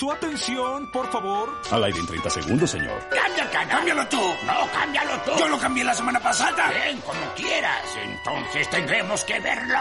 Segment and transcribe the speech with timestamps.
[0.00, 1.50] Su atención, por favor.
[1.70, 2.98] Al aire en 30 segundos, señor.
[3.10, 3.68] ¡Cambia el canal!
[3.68, 4.16] ¡Cámbialo tú!
[4.46, 5.32] No, cámbialo tú.
[5.38, 6.70] Yo lo cambié la semana pasada.
[6.70, 7.84] Bien, como quieras.
[8.02, 9.78] Entonces tendremos que verlo.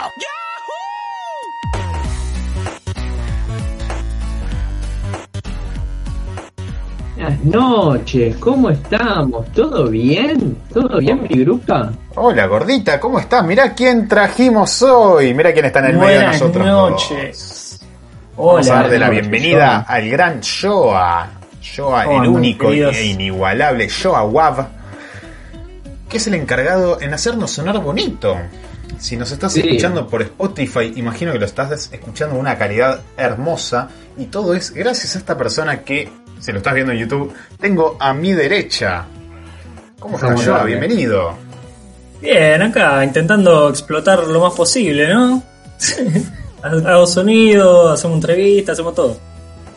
[7.16, 9.50] Buenas noches, ¿cómo estamos?
[9.54, 10.58] ¿Todo bien?
[10.74, 11.94] ¿Todo bien, mi grupa?
[12.16, 13.46] Hola, gordita, ¿cómo estás?
[13.46, 15.34] Mirá quién trajimos hoy.
[15.34, 16.66] Mirá quién está en el medio de Buenas nosotros.
[16.68, 17.54] noches.
[17.54, 17.69] Vamos
[18.42, 19.96] Hola, a dar de la bienvenida Joa.
[19.96, 21.30] al gran Shoa.
[21.62, 24.68] Shoa, el único e inigualable Shoa Wab,
[26.08, 28.38] que es el encargado en hacernos sonar bonito.
[28.98, 29.60] Si nos estás Sí.
[29.62, 33.90] escuchando por Spotify, imagino que lo estás escuchando con una calidad hermosa.
[34.18, 37.98] Y todo es gracias a esta persona que, si lo estás viendo en YouTube, tengo
[38.00, 39.06] a mi derecha.
[40.00, 40.64] ¿Cómo estás, ¿Cómo Shoa?
[40.64, 41.34] Bienvenido.
[42.22, 45.44] Bien, acá intentando explotar lo más posible, ¿no?
[46.62, 49.18] Hago sonido, hacemos entrevistas, hacemos todo.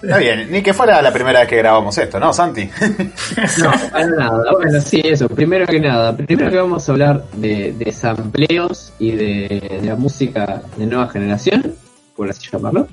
[0.02, 2.68] Está bien, ni que fuera la primera vez que grabamos esto, ¿no, Santi?
[3.62, 4.52] No, para nada.
[4.52, 5.28] Bueno, sí, eso.
[5.28, 9.94] Primero que nada, primero que vamos a hablar de, de sampleos y de, de la
[9.94, 11.74] música de nueva generación,
[12.16, 12.88] por así llamarlo.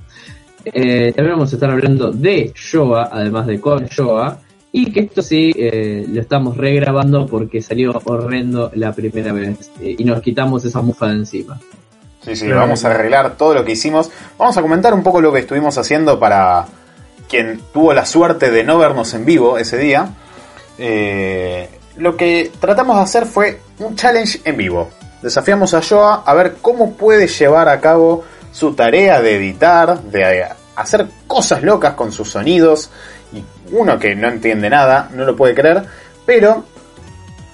[0.65, 4.39] Eh, también vamos a estar hablando de Showa, además de con Showa.
[4.71, 9.95] Y que esto sí eh, lo estamos regrabando porque salió horrendo la primera vez eh,
[9.97, 11.59] y nos quitamos esa mufa de encima.
[12.23, 12.61] Sí, sí, Claro.
[12.61, 14.09] vamos a arreglar todo lo que hicimos.
[14.37, 16.65] Vamos a comentar un poco lo que estuvimos haciendo para
[17.29, 20.09] quien tuvo la suerte de no vernos en vivo ese día.
[20.77, 24.89] Eh, lo que tratamos de hacer fue un challenge en vivo.
[25.21, 30.45] Desafiamos a Joa a ver cómo puede llevar a cabo su tarea de editar, de
[30.75, 32.89] hacer cosas locas con sus sonidos.
[33.33, 35.83] Y uno que no entiende nada, no lo puede creer,
[36.25, 36.63] pero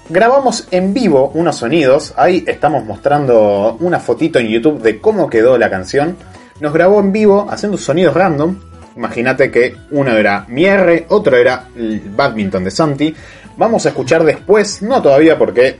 [0.08, 2.14] grabamos en vivo unos sonidos.
[2.16, 6.16] Ahí estamos mostrando una fotito en YouTube de cómo quedó la canción.
[6.60, 8.56] Nos grabó en vivo haciendo sonidos random.
[8.96, 13.14] Imagínate que uno era mi R, otro era el badminton de Santi.
[13.56, 15.78] Vamos a escuchar después, no todavía porque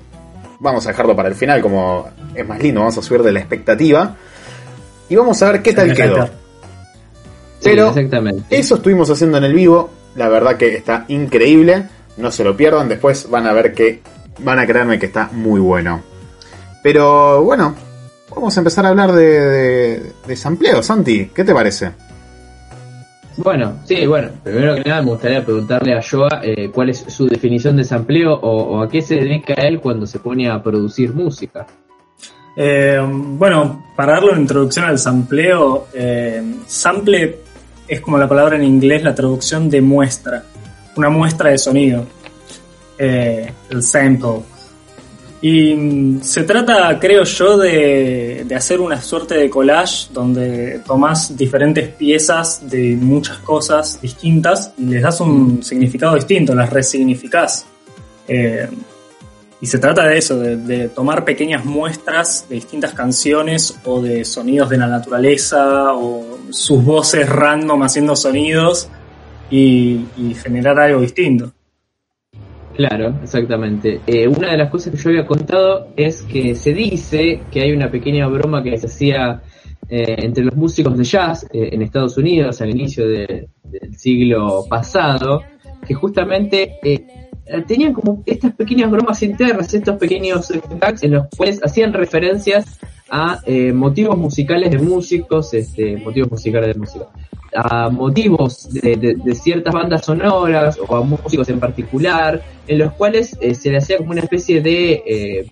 [0.58, 3.40] vamos a dejarlo para el final como es más lindo, vamos a subir de la
[3.40, 4.16] expectativa.
[5.08, 6.26] Y vamos a ver qué tal quedó.
[6.26, 8.44] Sí, Pero exactamente.
[8.50, 9.90] eso estuvimos haciendo en el vivo.
[10.14, 11.84] La verdad que está increíble.
[12.16, 12.88] No se lo pierdan.
[12.88, 14.00] Después van a ver que
[14.38, 16.02] van a creerme que está muy bueno.
[16.82, 17.74] Pero bueno,
[18.34, 20.82] vamos a empezar a hablar de, de, de sampleo.
[20.82, 21.90] Santi, ¿qué te parece?
[23.38, 27.26] Bueno, sí, bueno, primero que nada me gustaría preguntarle a Joa eh, cuál es su
[27.26, 31.12] definición de sampleo o, o a qué se dedica él cuando se pone a producir
[31.12, 31.66] música.
[32.56, 37.40] Eh, bueno, para darle una introducción al sampleo, eh, sample
[37.86, 40.42] es como la palabra en inglés, la traducción de muestra,
[40.96, 42.06] una muestra de sonido,
[42.98, 44.42] eh, el sample.
[45.40, 51.36] Y mm, se trata, creo yo, de, de hacer una suerte de collage donde tomas
[51.36, 57.66] diferentes piezas de muchas cosas distintas y les das un significado distinto, las resignificás.
[58.26, 58.68] Eh,
[59.60, 64.68] y se trata de eso, de, tomar pequeñas muestras de distintas canciones o de sonidos
[64.68, 68.88] de la naturaleza o sus voces random haciendo sonidos
[69.48, 70.04] y
[70.42, 71.55] generar algo distinto.
[72.76, 74.00] Claro, exactamente.
[74.06, 77.72] Eh, una de las cosas que yo había contado es que se dice que hay
[77.72, 79.40] una pequeña broma que se hacía
[79.88, 84.64] eh, entre los músicos de jazz eh, en Estados Unidos al inicio de- del siglo
[84.68, 85.42] pasado,
[85.86, 87.06] que justamente eh,
[87.66, 92.78] tenían como estas pequeñas bromas internas, estos pequeños eh, gags en los cuales hacían referencias
[93.10, 97.06] a eh, motivos musicales de músicos, este, motivos musicales de música,
[97.54, 103.36] a motivos de, de- ciertas bandas sonoras o a músicos en particular, en los cuales
[103.40, 105.46] eh, se le hacía como una especie de, eh,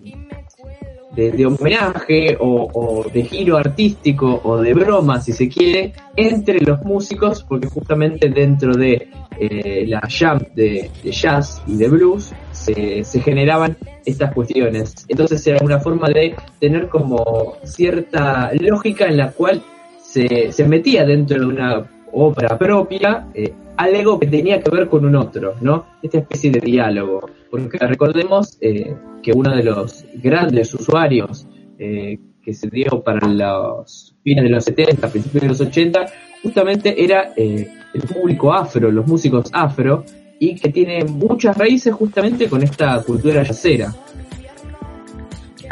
[1.15, 7.43] de, homenaje o, de giro artístico o de broma, si se quiere, entre los músicos,
[7.43, 9.09] porque justamente dentro de
[9.39, 14.93] eh, la jam de, de jazz y de blues se, se generaban estas cuestiones.
[15.07, 19.63] Entonces era una forma de tener como cierta lógica en la cual
[20.01, 25.05] se, se metía dentro de una obra propia eh, algo que tenía que ver con
[25.05, 25.85] un otro, ¿no?
[26.01, 27.29] Esta especie de diálogo.
[27.49, 34.15] Porque recordemos eh, que uno de los grandes usuarios eh, que se dio para los
[34.23, 36.05] fines de los 70, principios de los 80,
[36.43, 40.03] justamente era eh, el público afro, los músicos afro,
[40.39, 43.93] y que tiene muchas raíces justamente con esta cultura yacera.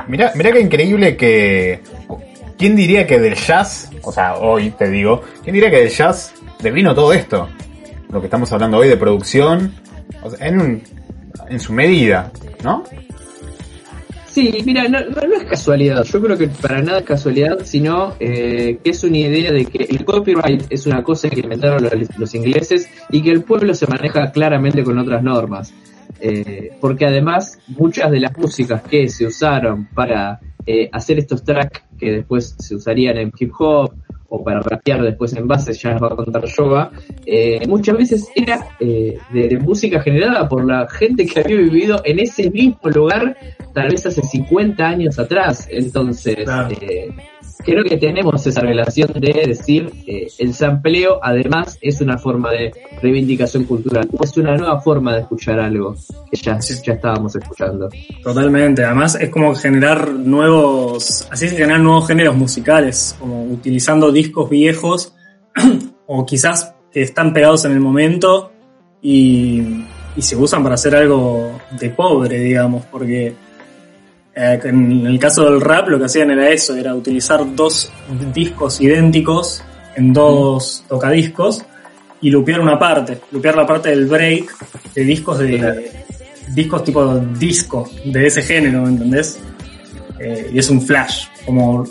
[0.08, 1.82] Mirá, mirá qué increíble que.
[2.58, 6.34] ¿Quién diría que del jazz, o sea, hoy te digo, ¿quién diría que del jazz
[6.62, 7.50] devino todo esto?
[8.14, 9.74] Lo que estamos hablando hoy de producción,
[10.40, 10.84] en,
[11.50, 12.32] en su medida,
[12.64, 12.84] ¿no?
[14.28, 18.78] Sí, mira, no, no, es casualidad, yo creo que para nada es casualidad, sino eh,
[18.84, 22.36] que es una idea de que el copyright es una cosa que inventaron los, los
[22.36, 25.74] ingleses y que el pueblo se maneja claramente con otras normas.
[26.20, 31.82] Eh, porque además muchas de las músicas que se usaron para eh, hacer estos tracks
[31.98, 33.94] que después se usarían en hip hop
[34.36, 36.92] o para rapear después en base, ya nos va a contar Yoga,
[37.24, 42.18] eh, muchas veces era eh, de, música generada por la gente que había vivido en
[42.18, 43.38] ese mismo lugar,
[43.76, 45.68] tal vez hace 50 años atrás.
[45.70, 46.36] Entonces,
[46.82, 47.10] eh,
[47.64, 52.72] creo que tenemos esa relación de decir eh, el sampleo además es una forma de
[53.02, 55.96] reivindicación cultural, es una nueva forma de escuchar algo
[56.32, 57.90] que ya, ya estábamos escuchando.
[58.24, 64.50] Totalmente, además es como generar nuevos, así se generan nuevos géneros musicales, como utilizando discos
[64.50, 65.14] viejos
[66.08, 68.52] o quizás que están pegados en el momento
[69.02, 69.84] y,
[70.16, 73.34] y se usan para hacer algo de pobre, digamos, porque
[74.36, 77.92] eh, en el caso del rap lo que hacían era eso, era utilizar dos
[78.34, 79.64] discos idénticos
[79.96, 81.64] en dos tocadiscos
[82.22, 85.92] y lupear una parte, lupear la parte del break de discos de
[86.50, 89.40] discos tipo disco de ese género, ¿entendés?
[90.20, 91.86] Eh, y es un flash, como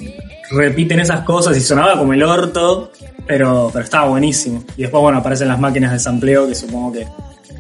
[0.50, 2.93] repiten esas cosas y sonaba como el orto,
[3.27, 4.65] pero, pero estaba buenísimo.
[4.77, 7.06] Y después, bueno, aparecen las máquinas de sampleo que supongo que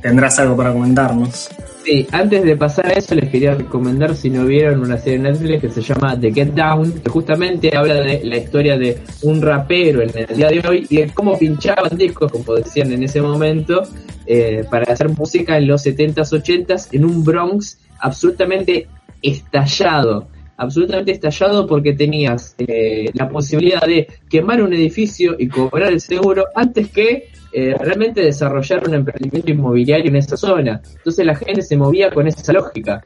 [0.00, 1.48] tendrás algo para comentarnos.
[1.84, 5.22] Sí, antes de pasar a eso les quería recomendar si no vieron una serie en
[5.24, 9.42] Netflix que se llama The Get Down, que justamente habla de la historia de un
[9.42, 13.20] rapero en el día de hoy y de cómo pinchaban discos, como decían en ese
[13.20, 13.82] momento,
[14.26, 18.86] eh, para hacer música en los 70s, 80s, en un Bronx absolutamente
[19.20, 20.28] estallado
[20.62, 26.46] absolutamente estallado porque tenías eh, la posibilidad de quemar un edificio y cobrar el seguro
[26.54, 30.80] antes que eh, realmente desarrollar un emprendimiento inmobiliario en esa zona.
[30.96, 33.02] Entonces la gente se movía con esa lógica.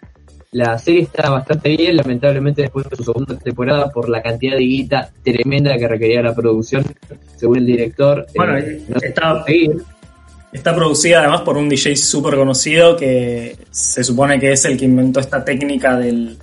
[0.53, 4.63] La serie está bastante bien, lamentablemente después de su segunda temporada por la cantidad de
[4.63, 6.85] guita tremenda que requería la producción,
[7.37, 8.27] según el director.
[8.29, 9.45] Eh, bueno, está,
[10.53, 14.85] está producida además por un DJ súper conocido que se supone que es el que
[14.85, 16.39] inventó esta técnica del,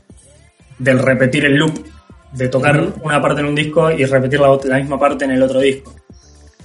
[0.80, 1.86] del repetir el loop,
[2.32, 5.44] de tocar una parte en un disco y repetir la, la misma parte en el
[5.44, 5.94] otro disco.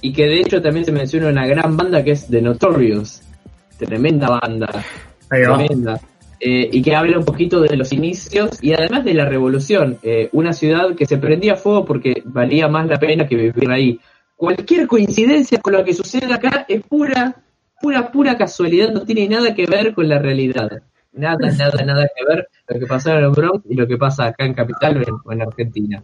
[0.01, 3.21] Y que de hecho también se menciona una gran banda que es The Notorious,
[3.77, 4.69] tremenda banda,
[5.27, 5.99] tremenda,
[6.39, 10.29] eh, y que habla un poquito de los inicios y además de la revolución, eh,
[10.31, 13.99] una ciudad que se prendía a fuego porque valía más la pena que vivir ahí.
[14.37, 17.35] Cualquier coincidencia con lo que sucede acá es pura,
[17.81, 20.81] pura, pura casualidad, no tiene nada que ver con la realidad.
[21.13, 24.25] Nada, nada, nada que ver lo que pasa en el Bronx y lo que pasa
[24.25, 26.03] acá en Capital o en Argentina.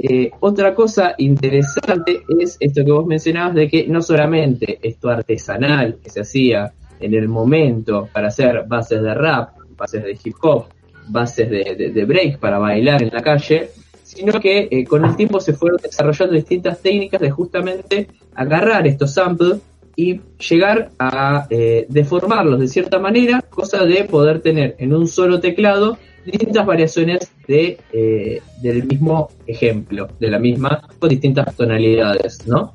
[0.00, 5.98] Eh, otra cosa interesante es esto que vos mencionabas de que no solamente esto artesanal
[6.00, 10.66] que se hacía en el momento para hacer bases de rap, bases de hip hop,
[11.08, 13.70] bases de, break para bailar en la calle,
[14.04, 19.14] sino que eh, con el tiempo se fueron desarrollando distintas técnicas de justamente agarrar estos
[19.14, 19.58] samples
[19.98, 25.40] y llegar a eh, deformarlos de cierta manera, cosa de poder tener en un solo
[25.40, 32.72] teclado distintas variaciones de, eh, del mismo ejemplo, de la misma, con distintas tonalidades, ¿no?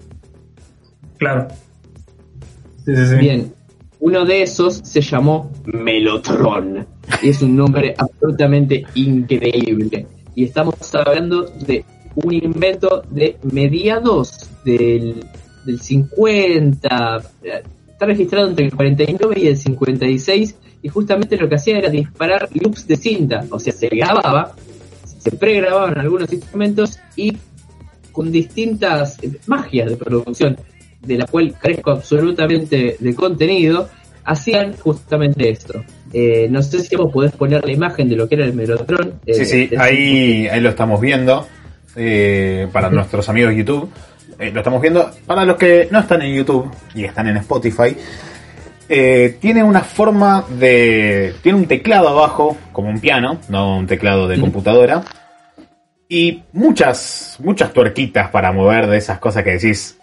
[1.17, 1.47] Claro.
[2.85, 3.53] Bien,
[4.01, 6.85] uno de esos se llamó Melotron,
[7.21, 10.07] y es un nombre absolutamente increíble.
[10.35, 15.23] Y estamos hablando de un invento de mediados del,
[15.65, 17.21] del 50,
[17.87, 22.49] está registrado entre el 49 y el 56 y justamente lo que hacía era disparar
[22.53, 24.53] loops de cinta, o sea, se grababa,
[25.05, 27.37] se pregrababan algunos instrumentos y
[28.11, 29.17] con distintas
[29.47, 30.57] magias de producción,
[31.01, 33.89] de la cual carezco absolutamente de contenido,
[34.25, 35.83] hacían justamente esto.
[36.13, 39.19] Eh, no sé si vos podés poner la imagen de lo que era el Melotron.
[39.25, 41.47] Eh, sí, sí, ahí, ahí lo estamos viendo
[41.95, 43.89] eh, para nuestros amigos de YouTube.
[44.39, 47.95] Lo estamos viendo para los que no están en YouTube y están en Spotify.
[48.89, 51.33] Eh, tiene una forma de.
[51.41, 55.03] Tiene un teclado abajo, como un piano, no un teclado de computadora.
[56.09, 59.97] Y muchas, muchas tuerquitas para mover de esas cosas que decís,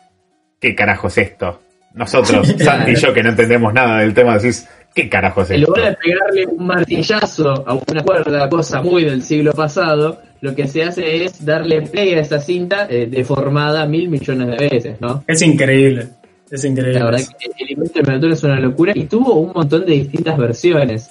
[0.61, 1.61] ¿qué carajo es esto?
[1.95, 5.55] Nosotros, Santi y yo, que no entendemos nada del tema, decís, ¿qué carajo es esto?
[5.55, 10.55] En lugar de pegarle un martillazo a una cuerda, cosa muy del siglo pasado, lo
[10.55, 15.01] que se hace es darle play a esa cinta eh, deformada mil millones de veces,
[15.01, 15.23] ¿no?
[15.27, 16.09] Es increíble.
[16.51, 16.99] Es increíble.
[16.99, 19.93] La verdad que el invento del melotron es una locura y tuvo un montón de
[19.93, 21.11] distintas versiones.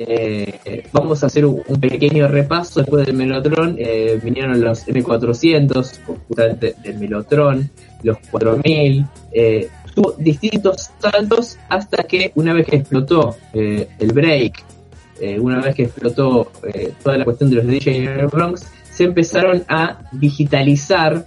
[0.00, 2.80] Eh, vamos a hacer un, un pequeño repaso.
[2.80, 7.68] Después del melotron eh, vinieron los M400, justamente del melotron,
[8.02, 9.04] los 4000.
[9.32, 14.64] Eh, tuvo distintos saltos hasta que una vez que explotó eh, el break,
[15.20, 19.64] eh, una vez que explotó eh, toda la cuestión de los DJ Bronx, se empezaron
[19.68, 21.26] a digitalizar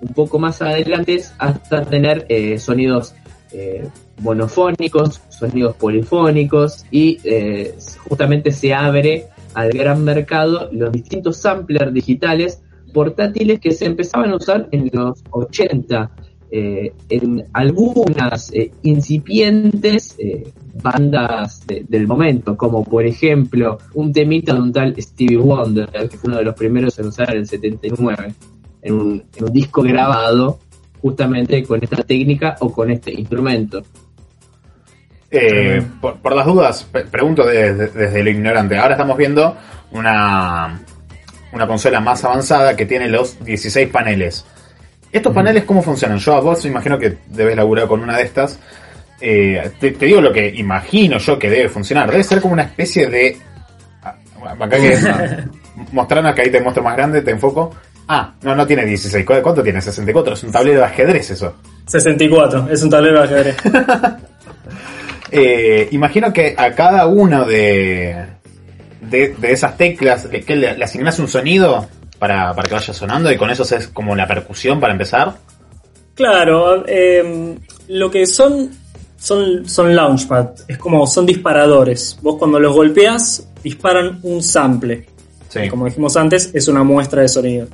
[0.00, 2.26] un poco más adelante hasta tener
[2.58, 3.14] sonidos
[4.20, 7.18] monofónicos, sonidos polifónicos y
[8.06, 12.60] justamente se abre al gran mercado los distintos samplers digitales
[12.92, 16.10] portátiles que se empezaban a usar en los 80
[16.58, 24.54] eh, en algunas eh, incipientes eh, bandas de- del momento, como por ejemplo un temita
[24.54, 27.46] de un tal Stevie Wonder, que fue uno de los primeros en usar en el
[27.46, 28.32] 79,
[28.82, 30.58] en un, disco grabado
[31.02, 33.82] justamente con esta técnica o con este instrumento.
[36.00, 38.78] Por, por las dudas, pregunto de- de- desde lo ignorante.
[38.78, 39.56] Ahora estamos viendo
[39.92, 40.80] una,
[41.52, 44.46] una consola más avanzada que tiene los 16 paneles.
[45.16, 46.18] ¿Estos paneles cómo funcionan?
[46.18, 48.58] Yo a vos me imagino que debes laburar con una de estas.
[49.20, 52.10] Eh, te, te digo lo que imagino yo que debe funcionar.
[52.10, 53.36] Debe ser como una especie de...
[54.02, 54.14] ah,
[54.60, 54.98] Acá que
[55.92, 57.74] mostrarnos que ahí te muestro más grande, te enfoco.
[58.08, 59.24] Ah, no, no tiene 16.
[59.24, 59.80] ¿Cu- ¿Cuánto tiene?
[59.80, 60.34] 64.
[60.34, 61.56] Es un tablero de ajedrez eso.
[61.86, 63.56] 64, es un tablero de ajedrez.
[65.32, 68.14] Eh, imagino que a cada uno de,
[69.00, 72.92] de, de esas teclas que, que le, le asignás un sonido para, para que vaya
[72.92, 75.34] sonando y con eso es como la percusión para empezar.
[76.14, 77.56] Claro, eh,
[77.88, 78.70] lo que son
[79.18, 82.18] son, son launchpad, es como son disparadores.
[82.22, 85.06] Vos cuando los golpeas disparan un sample.
[85.48, 85.68] Sí.
[85.68, 87.66] Como dijimos antes, es una muestra de sonido.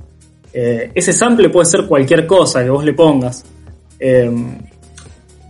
[0.53, 3.45] Eh, ese sample puede ser cualquier cosa que vos le pongas.
[3.99, 4.31] Eh,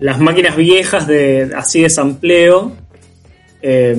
[0.00, 2.72] las máquinas viejas de así de sampleo
[3.60, 3.96] eh,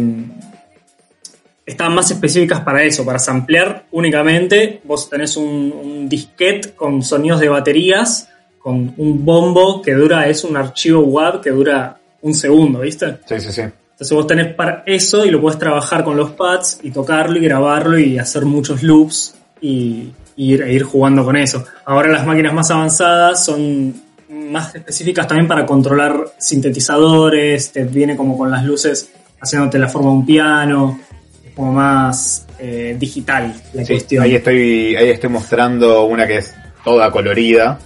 [1.65, 4.81] están más específicas para eso, para samplear únicamente.
[4.83, 8.29] Vos tenés un, un disquete con sonidos de baterías,
[8.59, 13.17] con un bombo que dura, es un archivo WAV que dura un segundo, ¿viste?
[13.25, 13.61] Sí, sí, sí.
[13.61, 17.41] Entonces vos tenés para eso y lo podés trabajar con los pads y tocarlo y
[17.41, 21.63] grabarlo y hacer muchos loops y, y ir, e ir jugando con eso.
[21.85, 23.93] Ahora las máquinas más avanzadas son
[24.29, 30.09] más específicas también para controlar sintetizadores, te viene como con las luces haciéndote la forma
[30.09, 30.99] de un piano,
[31.55, 34.23] como más eh, digital la Sí, cuestión.
[34.23, 37.79] ahí estoy, ahí estoy mostrando una que es toda colorida.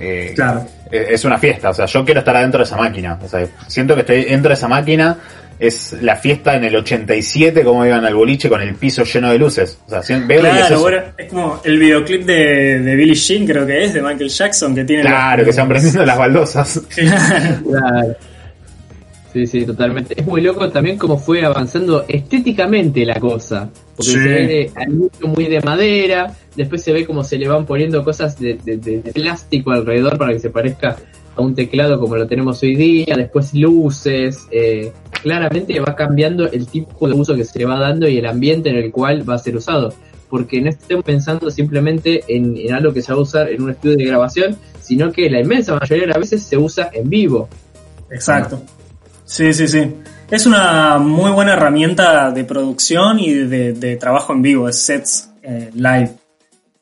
[0.00, 0.66] Eh, Claro.
[0.90, 3.18] Es una fiesta, o sea, yo quiero estar adentro de esa máquina.
[3.22, 5.16] O sea, siento que estoy dentro de esa máquina.
[5.58, 9.38] Es la fiesta en el 87, como iban al boliche con el piso lleno de
[9.38, 9.78] luces.
[9.86, 13.14] O sea, si- veo y es Claro, bueno, es como el videoclip de, de Billie
[13.14, 15.02] Jean, creo que es, de Michael Jackson, que tiene...
[15.04, 16.80] Claro, los- que se van prendiendo las baldosas.
[16.96, 18.16] Claro.
[19.32, 20.14] Sí, sí, totalmente.
[20.20, 23.70] Es muy loco también cómo fue avanzando estéticamente la cosa.
[23.96, 24.18] Porque Sí.
[24.18, 24.70] se ve de-
[25.26, 29.00] muy de madera, después se ve como se le van poniendo cosas de, de- de-
[29.00, 30.96] de plástico alrededor para que se parezca
[31.34, 36.66] a un teclado como lo tenemos hoy día, después luces, eh, claramente va cambiando el
[36.66, 39.34] tipo de uso que se le va dando y el ambiente en el cual va
[39.36, 39.94] a ser usado.
[40.28, 43.70] Porque no estemos pensando simplemente en, en algo que se va a usar en un
[43.70, 47.48] estudio de grabación, sino que la inmensa mayoría de las veces se usa en vivo.
[48.10, 48.60] Exacto.
[49.32, 49.94] Sí, sí, sí.
[50.30, 55.70] Es una muy buena herramienta de producción y de, trabajo en vivo, de sets eh,
[55.72, 56.10] live.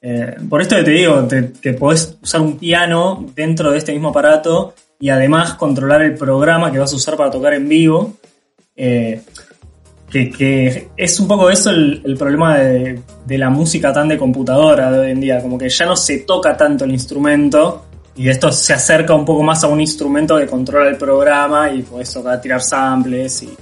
[0.03, 3.93] Eh, por esto que te digo, te- que podés usar un piano dentro de este
[3.93, 8.15] mismo aparato y además controlar el programa que vas a usar para tocar en vivo.
[8.75, 9.21] Eh,
[10.11, 14.19] que, que es un poco eso el, el problema de, de la música tan de
[14.19, 18.29] computadora de hoy en día, como que ya no se toca tanto el instrumento y
[18.29, 22.13] esto se acerca un poco más a un instrumento que controla el programa y podés
[22.13, 23.57] tocar, tirar samples y,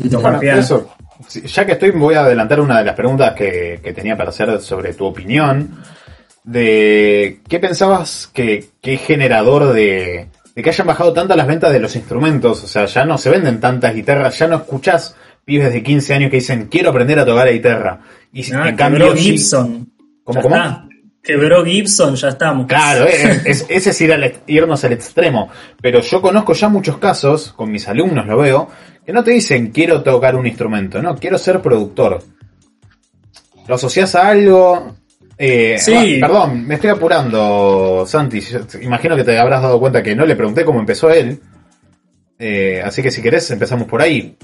[0.00, 0.90] y tocar Bueno, eso,
[1.44, 4.60] ya que estoy, voy a adelantar una de las preguntas que, que tenía para hacer
[4.60, 5.76] sobre tu opinión.
[6.44, 11.80] De qué pensabas que qué generador de, de que hayan bajado tantas las ventas de
[11.80, 12.64] los instrumentos.
[12.64, 16.30] O sea, ya no se venden tantas guitarras, ya no escuchás pibes de 15 años
[16.30, 18.00] que dicen quiero aprender a tocar la guitarra.
[18.32, 19.92] Y Ah, en cambio, Gibson.
[20.24, 20.56] ¿Cómo, cómo?
[20.56, 20.87] está.
[21.28, 22.66] Quebró Gibson, ya estamos.
[22.66, 25.50] Claro, eh, es- ese es ir al ex- irnos al extremo.
[25.82, 28.70] Pero yo conozco ya muchos casos, con mis alumnos lo veo,
[29.04, 32.22] que no te dicen quiero tocar un instrumento, no, quiero ser productor.
[33.66, 34.96] Lo asocias a algo.
[35.36, 35.94] Eh, Sí.
[35.94, 38.40] ah, perdón, me estoy apurando, Santi.
[38.40, 41.38] yo- Imagino que te habrás dado cuenta que no le pregunté cómo empezó él.
[42.38, 44.34] Eh, así que si querés empezamos por ahí.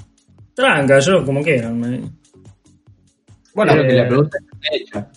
[0.54, 1.80] Tranca, yo como quieran.
[1.80, 2.02] me-
[3.54, 5.08] Bueno, que eh, la pregunta está hecha.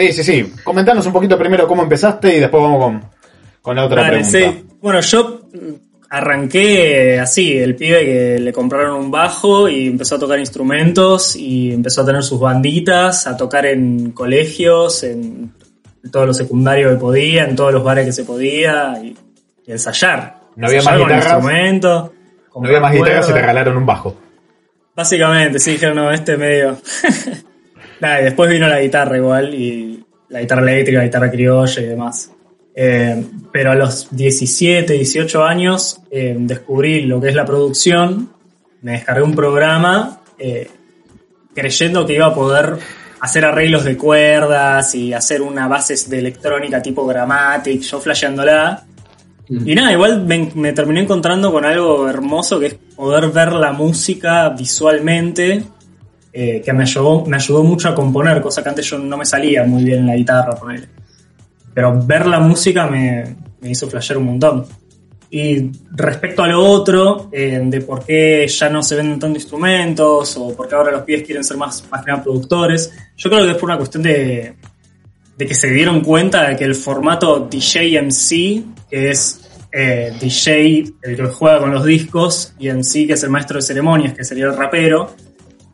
[0.00, 0.52] Sí, sí, sí.
[0.64, 3.04] Comentanos un poquito primero cómo empezaste y después vamos con,
[3.62, 4.38] con la otra Dale, pregunta.
[4.60, 4.66] sí.
[4.80, 5.72] Bueno, yo mm,
[6.10, 11.72] arranqué así, el pibe que le compraron un bajo y empezó a tocar instrumentos y
[11.72, 15.52] empezó a tener sus banditas, a tocar en colegios, en
[16.10, 19.16] todos los secundarios que podía, en todos los bares que se podía y,
[19.66, 20.40] y ensayar.
[20.56, 21.24] No había Ensayar más guitarras.
[21.32, 22.10] instrumentos,
[22.56, 24.16] No había más guitarras y te regalaron un bajo.
[24.96, 26.76] Básicamente, sí, dijeron, no, este medio.
[28.00, 31.86] Nada, y después vino la guitarra igual, y la guitarra eléctrica, la guitarra criolla y
[31.86, 32.32] demás.
[32.74, 38.30] Eh, pero a los 17, 18 años eh, descubrí lo que es la producción,
[38.82, 40.70] me descargué un programa eh,
[41.54, 42.78] creyendo que iba a poder
[43.20, 48.84] hacer arreglos de cuerdas y hacer una base de electrónica tipo Grammatic, yo flasheándola.
[49.48, 53.72] Y nada, igual me, me terminé encontrando con algo hermoso que es poder ver la
[53.72, 55.64] música visualmente,
[56.32, 59.24] eh, que me ayudó, me ayudó mucho a componer, cosa que antes yo no me
[59.24, 60.88] salía muy bien en la guitarra, ponele.
[61.74, 64.66] Pero ver la música me, me hizo flashear un montón.
[65.32, 70.36] Y respecto a lo otro, eh, de por qué ya no se venden tantos instrumentos
[70.36, 73.44] o por qué ahora los pibes quieren ser más, más que nada productores, yo creo
[73.44, 74.56] que es por una cuestión de,
[75.36, 81.16] de que se dieron cuenta de que el formato DJ-MC, que es eh, DJ el
[81.16, 84.46] que juega con los discos, y MC, que es el maestro de ceremonias, que sería
[84.46, 85.14] el rapero,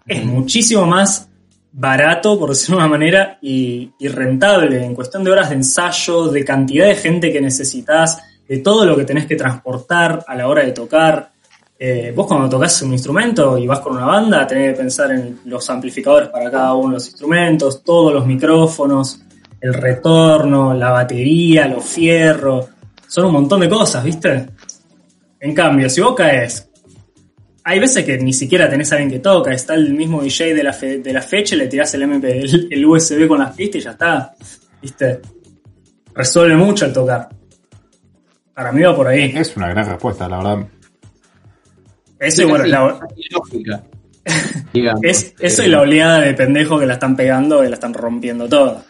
[0.07, 1.29] es muchísimo más
[1.73, 6.45] barato, por decirlo de una manera, y, rentable en cuestión de horas de ensayo, de
[6.45, 10.65] cantidad de gente que necesitas, de todo lo que tenés que transportar a la hora
[10.65, 11.33] de tocar.
[11.79, 15.41] Eh, vos cuando tocas un instrumento y vas con una banda, tenés que pensar en
[15.45, 19.21] los amplificadores para cada uno de los instrumentos, todos los micrófonos,
[19.61, 22.69] el retorno, la batería, los fierros.
[23.07, 24.47] Son un montón de cosas, ¿viste?
[25.41, 26.66] En cambio, si vos caes,
[27.69, 30.63] hay veces que ni siquiera tenés a alguien que toca, está el mismo DJ de
[30.63, 33.57] la, fe- de la fecha y le tirás el, MP, el, el USB con las
[33.57, 34.35] pistas y ya está,
[34.81, 35.21] ¿viste?
[36.15, 37.29] Resuelve mucho el tocar.
[38.55, 39.33] Para mí va por ahí.
[39.35, 40.67] Es una gran respuesta, la verdad.
[42.21, 43.83] Eso y bueno, la- casi lógica,
[44.73, 45.01] digamos.
[45.05, 47.93] es, eso Eh, y la oleada de pendejos que la están pegando y la están
[47.95, 48.85] rompiendo toda.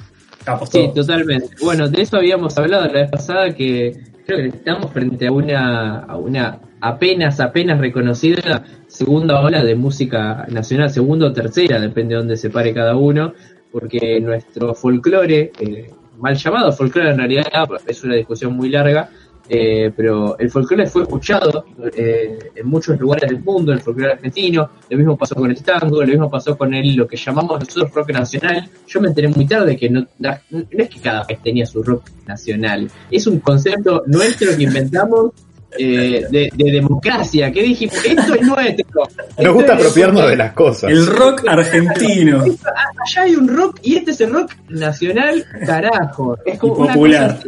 [0.45, 1.07] Capos Sí, todos.
[1.07, 1.49] totalmente.
[1.63, 6.01] Bueno, de eso habíamos hablado la vez pasada que creo que estamos frente a una,
[6.01, 12.19] a una apenas, apenas reconocida segunda ola de música nacional, segunda o tercera, depende de
[12.19, 13.33] dónde se pare cada uno,
[13.71, 17.47] porque nuestro folclore, eh, mal llamado folclore en realidad
[17.87, 19.11] es una discusión muy larga,
[19.49, 24.71] eh, pero el folclore fue escuchado eh, en muchos lugares del mundo, el folclore argentino,
[24.89, 27.93] lo mismo pasó con el tango, lo mismo pasó con el, lo que llamamos nosotros
[27.93, 28.69] rock nacional.
[28.87, 32.11] Yo me enteré muy tarde que no, no es que cada vez tenía su rock
[32.27, 35.33] nacional, es un concepto nuestro que inventamos
[35.79, 39.03] eh, de, de democracia, que dijimos, esto es nuestro.
[39.43, 40.91] Nos gusta apropiarnos de las cosas.
[40.91, 42.43] El rock argentino.
[43.05, 46.39] Allá hay un rock y este es el rock nacional, carajo.
[46.45, 47.39] Es como Y popular.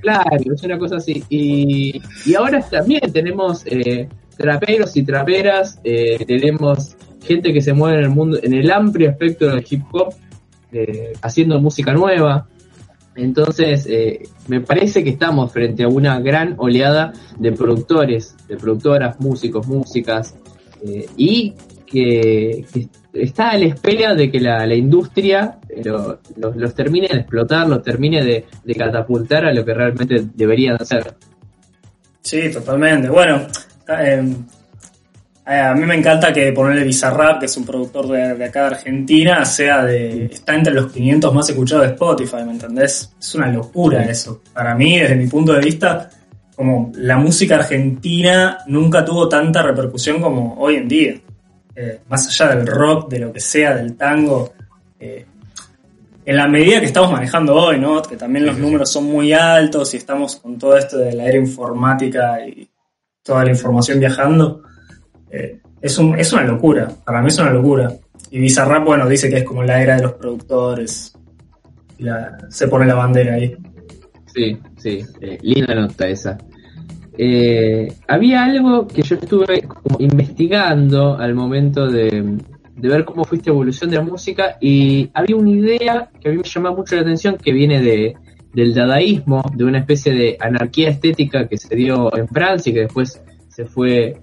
[0.00, 1.24] Claro, es una cosa así.
[1.28, 7.98] Y, y ahora también tenemos eh, traperos y traperas, eh, tenemos gente que se mueve
[7.98, 10.14] en el mundo, en el amplio espectro del hip hop,
[10.72, 12.46] eh, haciendo música nueva.
[13.16, 19.20] Entonces, eh, me parece que estamos frente a una gran oleada de productores, de productoras,
[19.20, 20.34] músicos, músicas,
[20.84, 21.54] eh, y
[21.86, 22.64] que,
[23.12, 27.82] está a la espera de que la, industria eh, lo- los, termine de explotar, los
[27.82, 31.14] termine de, de catapultar a lo que realmente deberían ser.
[32.20, 33.08] Sí, totalmente.
[33.08, 33.46] Bueno,
[33.88, 34.34] eh,
[35.46, 38.66] a mí me encanta que ponerle Bizarrap, que es un productor de, de acá de
[38.76, 40.26] Argentina, sea de.
[40.26, 43.14] está entre los 500 más escuchados de Spotify, ¿me entendés?
[43.18, 44.40] Es una locura eso.
[44.52, 46.08] Para mí, desde mi punto de vista,
[46.56, 51.14] como la música argentina nunca tuvo tanta repercusión como hoy en día.
[51.76, 54.52] Eh, más allá del rock, de lo que sea, del tango.
[54.98, 55.26] eh,
[56.26, 58.00] en la medida que estamos manejando hoy, ¿no?
[58.00, 61.36] Que también los números son muy altos y estamos con todo esto de la era
[61.36, 62.66] informática y
[63.22, 64.62] toda la información viajando,
[65.34, 66.88] eh, es, un, es una locura.
[67.04, 67.92] Para mí es una locura.
[68.30, 71.12] Y Bizarrap, bueno, dice que es como la era de los productores.
[72.48, 73.56] Se pone la bandera ahí.
[74.26, 76.36] Sí, sí, eh, linda nota esa.
[77.16, 79.62] Eh, había algo que yo estuve
[80.00, 82.38] investigando al momento de,
[82.76, 86.38] de ver cómo fuiste evolución de la música y había una idea que a mí
[86.38, 88.16] me llamaba mucho la atención que viene de,
[88.52, 92.80] del dadaísmo, de una especie de anarquía estética que se dio en Francia y que
[92.80, 94.16] después se fue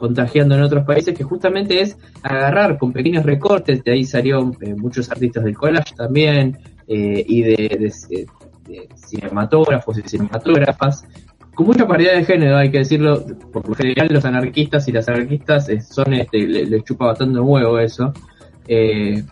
[0.00, 4.74] contagiando en otros países, que justamente es agarrar con pequeños recortes, de ahí salieron eh,
[4.74, 6.58] muchos artistas del collage también,
[6.88, 7.92] eh, y de,
[8.96, 11.04] cinematógrafos y cinematógrafas,
[11.54, 15.08] con mucha variedad de género, hay que decirlo, por lo general los anarquistas y las
[15.08, 18.12] anarquistas eh, son, este, le, les chupa bastante huevo eso,
[18.66, 19.22] eh,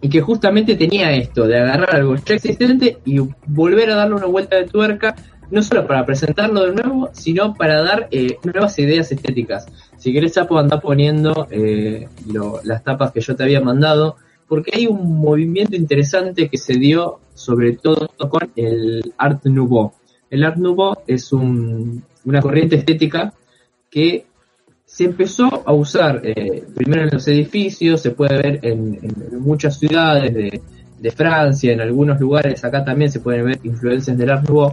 [0.00, 4.26] y que justamente tenía esto, de agarrar algo ya existente y volver a darle una
[4.26, 5.14] vuelta de tuerca
[5.52, 9.66] no solo para presentarlo de nuevo, sino para dar eh, nuevas ideas estéticas.
[9.98, 12.08] Si querés, Chapo, anda poniendo eh,
[12.64, 14.16] las tapas que yo te había mandado,
[14.48, 19.92] porque hay un movimiento interesante que se dio sobre todo con el Art Nouveau.
[20.30, 23.34] El Art Nouveau es una corriente estética
[23.90, 24.24] que
[24.86, 28.98] se empezó a usar eh, primero en los edificios, se puede ver en,
[29.38, 30.62] muchas ciudades de,
[30.98, 34.72] de, Francia, en algunos lugares acá también se pueden ver influencias del Art Nouveau,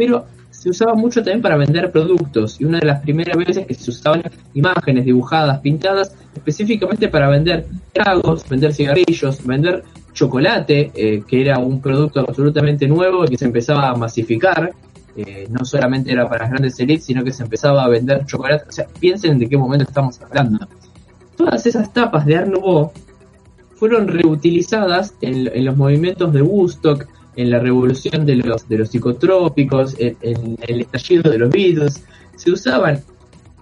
[0.00, 3.74] pero se usaba mucho también para vender productos y una de las primeras veces que
[3.74, 4.22] se usaban
[4.54, 9.84] imágenes dibujadas, pintadas, específicamente para vender tragos, vender cigarrillos, vender
[10.14, 14.72] chocolate, eh, que era un producto absolutamente nuevo que se empezaba a masificar
[15.16, 18.64] eh, no solamente era para las grandes elites, sino que se empezaba a vender chocolate.
[18.70, 20.66] O sea, piensen de qué momento estamos hablando.
[21.36, 22.54] Todas esas tapas de Art
[23.76, 27.06] fueron reutilizadas en, los movimientos de Woodstock,
[27.40, 32.04] en la revolución de los, de los psicotrópicos, en, el estallido de los Beatles.
[32.36, 33.00] Se usaban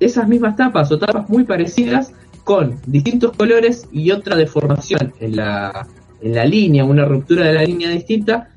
[0.00, 2.12] esas mismas tapas o tapas muy parecidas
[2.42, 5.86] con distintos colores y otra deformación en la,
[6.20, 8.48] en la línea, una ruptura de la línea distinta,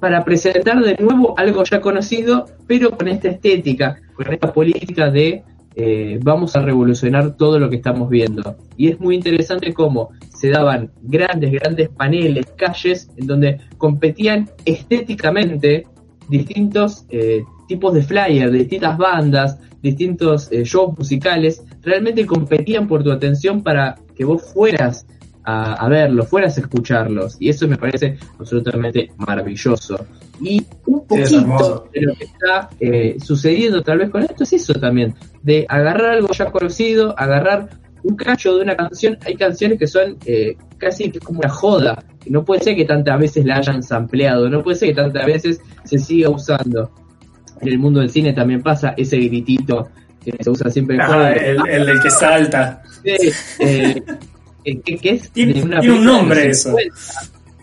[0.00, 5.44] para presentar de nuevo algo ya conocido, pero con esta estética, con esta política de
[5.78, 8.56] eh, vamos a revolucionar todo lo que estamos viendo.
[8.78, 15.86] Y es muy interesante cómo se daban grandes, grandes paneles, calles, en donde competían estéticamente
[16.28, 23.12] distintos eh, tipos de flyers, distintas bandas, distintos eh, shows musicales, realmente competían por tu
[23.12, 25.06] atención para que vos fueras
[25.44, 27.36] a, verlos, fueras a escucharlos.
[27.38, 30.06] Y eso me parece absolutamente maravilloso.
[30.40, 34.74] Y un poquito de lo que está eh, sucediendo tal vez con esto es eso
[34.74, 37.70] también, de agarrar algo ya conocido, agarrar
[38.02, 39.18] un cacho de una canción.
[39.24, 42.04] Hay canciones que son eh, casi como una joda.
[42.26, 45.60] No puede ser que tantas veces la hayan sampleado, no puede ser que tantas veces
[45.84, 46.90] se siga usando.
[47.60, 49.88] En el mundo del cine también pasa ese gritito
[50.22, 50.98] que se usa siempre.
[51.00, 52.82] Ah, el, el, el, que salta.
[53.02, 54.02] Sí, eh,
[54.84, 56.74] que, es tiene, un nombre eso.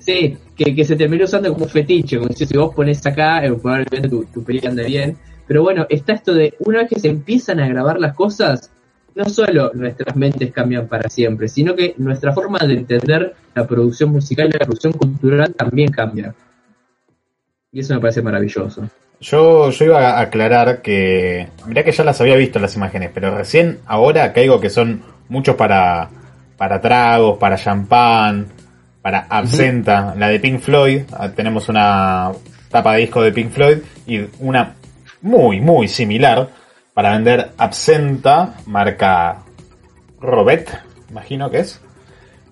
[0.03, 4.09] Sí, que, se terminó usando como fetiche, como si, si vos pones acá, eh, probablemente
[4.09, 5.17] tu, tu película anda bien.
[5.47, 8.69] Pero bueno, está esto de una vez que se empiezan a grabar las cosas,
[9.15, 14.09] no solo nuestras mentes cambian para siempre, sino que nuestra forma de entender la producción
[14.11, 16.35] musical y la producción cultural también cambia.
[17.71, 18.89] Y eso me parece maravilloso.
[19.21, 23.35] Yo, yo iba a aclarar que, mirá que ya las había visto las imágenes, pero
[23.35, 26.09] recién ahora caigo que son muchos para
[26.57, 28.47] para tragos, para champán,
[29.03, 30.15] para absenta.
[30.17, 32.31] La de Pink Floyd, ah, tenemos una
[32.69, 34.73] tapa de disco de Pink Floyd y una
[35.21, 36.49] muy, muy similar
[36.95, 39.43] para vender absenta, marca
[40.19, 40.69] Robet,
[41.11, 41.79] imagino que es.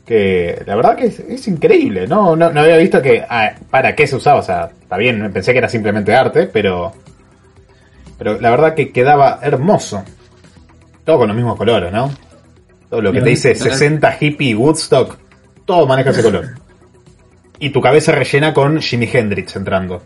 [0.06, 2.36] Que la verdad que es, increíble, ¿no?
[2.36, 2.48] ¿no?
[2.48, 5.70] había visto que ah, para qué se usaba, o sea, está bien, pensé que era
[5.70, 6.92] simplemente arte, pero
[8.18, 10.04] pero la verdad que quedaba hermoso.
[11.06, 12.12] Todo con los mismos colores, ¿no?
[12.90, 15.18] Todo lo que te dice 60 hippie Woodstock,
[15.72, 16.50] todo maneja ese color.
[17.60, 20.02] Y tu cabeza rellena con Jimi Hendrix entrando.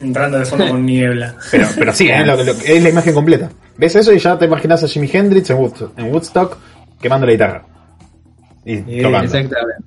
[0.00, 1.34] Entrando de fondo con niebla.
[1.50, 2.24] Pero, pero sí, ¿eh?
[2.66, 3.50] es la imagen completa.
[3.76, 6.58] Ves eso y ya te imaginas a Jimi Hendrix en Woodstock, en Woodstock
[7.00, 7.64] quemando la guitarra.
[8.64, 9.24] Y tocando.
[9.24, 9.84] Exactamente.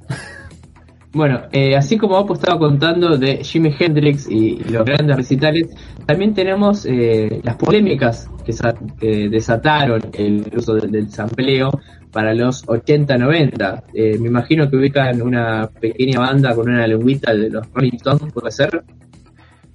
[1.13, 5.67] Bueno, eh, así como vos estaba contando de Jimi Hendrix y, los grandes recitales,
[6.07, 11.69] también tenemos eh, las polémicas que, desataron el uso del, sampleo
[12.13, 13.83] para los 80-90.
[13.93, 18.31] Eh, me imagino que ubican una pequeña banda con una lengüita de los Rolling Stones,
[18.31, 18.83] ¿puede ser?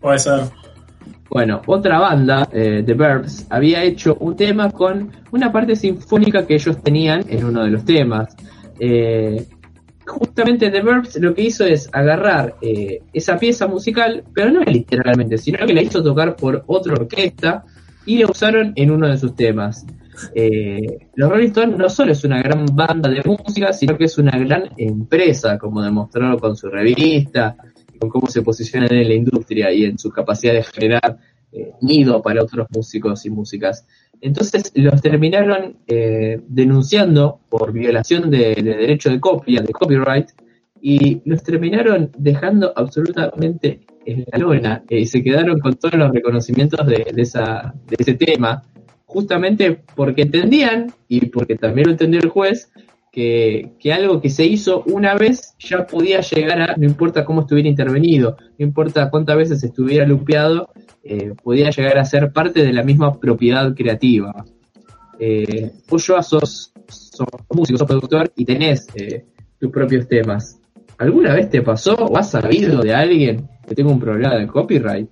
[0.01, 0.40] Puede ser.
[1.29, 6.83] Bueno, otra banda, The Verbs, había hecho un tema con una parte sinfónica que ellos
[6.83, 8.35] tenían en uno de los temas.
[8.81, 9.46] Eh,
[10.07, 15.38] justamente The Verbs lo que hizo es agarrar eh, esa pieza musical, pero no literalmente,
[15.38, 17.64] sino que la hizo tocar por otra orquesta
[18.07, 19.85] y la usaron en uno de sus temas.
[20.35, 24.18] Eh, los Rolling Stones no solo es una gran banda de música, sino que es
[24.18, 27.57] una gran empresa, como demostraron con su revista,
[27.98, 31.18] con cómo se posicionan en la industria y en su capacidad de generar
[31.52, 33.87] eh, nido para otros músicos y músicas.
[34.20, 40.28] Entonces los terminaron eh, denunciando por violación de, derecho de copia, de copyright,
[40.81, 46.87] y los terminaron dejando absolutamente en la lona y se quedaron con todos los reconocimientos
[46.87, 48.62] de, esa, de ese tema,
[49.09, 52.71] justamente porque entendían, y porque también lo entendió el juez,
[53.11, 57.40] que, que, algo que se hizo una vez ya podía llegar a, no importa cómo
[57.40, 60.68] estuviera intervenido, no importa cuántas veces estuviera lupeado,
[61.03, 64.44] eh, podía llegar a ser parte de la misma propiedad creativa.
[65.18, 69.25] Eh, vos yo sos, sos músico, sos productor y tenés eh,
[69.59, 70.61] tus propios temas.
[70.99, 75.09] ¿Alguna vez te pasó o has sabido de alguien que tenga un problema de copyright?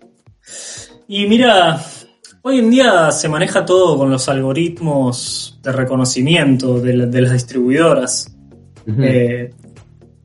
[1.09, 1.81] Y mira,
[2.49, 7.33] hoy en día se maneja todo con los algoritmos de reconocimiento de, la- de las
[7.33, 8.33] distribuidoras.
[9.03, 9.51] Eh,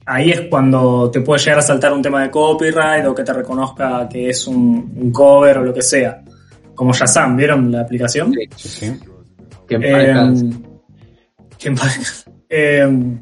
[0.06, 3.34] ahí es cuando te puede llegar a saltar un tema de copyright o que te
[3.34, 6.24] reconozca que es un, un cover o lo que sea.
[6.76, 8.32] Como Shazam, ¿vieron la aplicación?
[8.34, 8.48] Sí.
[8.70, 8.94] Sí,
[9.68, 10.14] que Eh,
[12.50, 13.18] eh,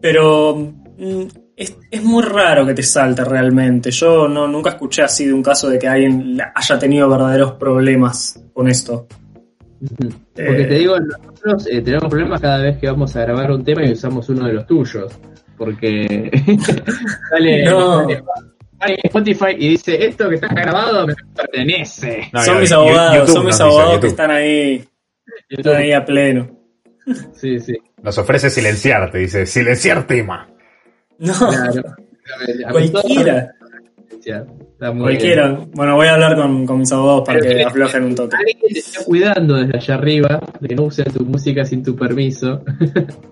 [0.00, 0.56] pero
[0.96, 1.22] mm,
[1.60, 3.90] es, es muy raro que te salte realmente.
[3.90, 8.42] Yo no, nunca escuché así de un caso de que alguien haya tenido verdaderos problemas
[8.54, 9.06] con esto.
[9.82, 10.08] Ujú.
[10.34, 13.62] Porque eh, te digo, nosotros eh, tenemos problemas cada vez que vamos a grabar un
[13.62, 15.12] tema y usamos uno de los tuyos.
[15.58, 16.30] Porque
[17.30, 18.08] sale, No.
[18.08, 18.22] sale-
[19.04, 22.30] Spotify y dice, esto que está grabado me pertenece.
[22.32, 24.84] No, son no, mis abogados, YouTube son mis abogados que están ahí,
[25.50, 26.48] están ahí a pleno.
[27.34, 27.74] Sí, sí.
[28.02, 30.48] Nos ofrece silenciar, te dice, silenciar tema.
[31.20, 31.82] No, Claro.
[32.70, 33.52] Cualquiera,
[34.78, 35.58] cualquiera.
[35.74, 38.36] Bueno, voy a hablar con, con mis abogados para Pero que aflojen un toque.
[38.36, 42.62] Alguien te está cuidando desde allá arriba, que no use tu música sin tu permiso.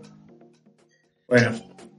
[1.28, 1.50] Bueno,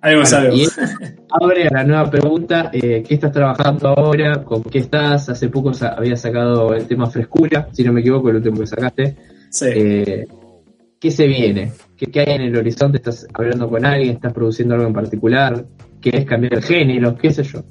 [0.01, 0.37] algo esto
[1.29, 4.43] abre a la nueva pregunta, eh, ¿qué estás trabajando ahora?
[4.43, 5.29] ¿Con qué estás?
[5.29, 8.65] Hace poco sa- había sacado el tema Frescura, si no me equivoco, el último que
[8.65, 9.15] sacaste.
[9.51, 9.65] Sí.
[9.71, 10.27] Eh,
[10.99, 11.71] ¿Qué se viene?
[11.95, 12.97] ¿Qué, ¿Qué hay en el horizonte?
[12.97, 14.15] ¿Estás hablando con alguien?
[14.15, 15.65] ¿Estás produciendo algo en particular?
[16.01, 17.15] ¿Querés cambiar el género?
[17.17, 17.63] ¿Qué sé yo?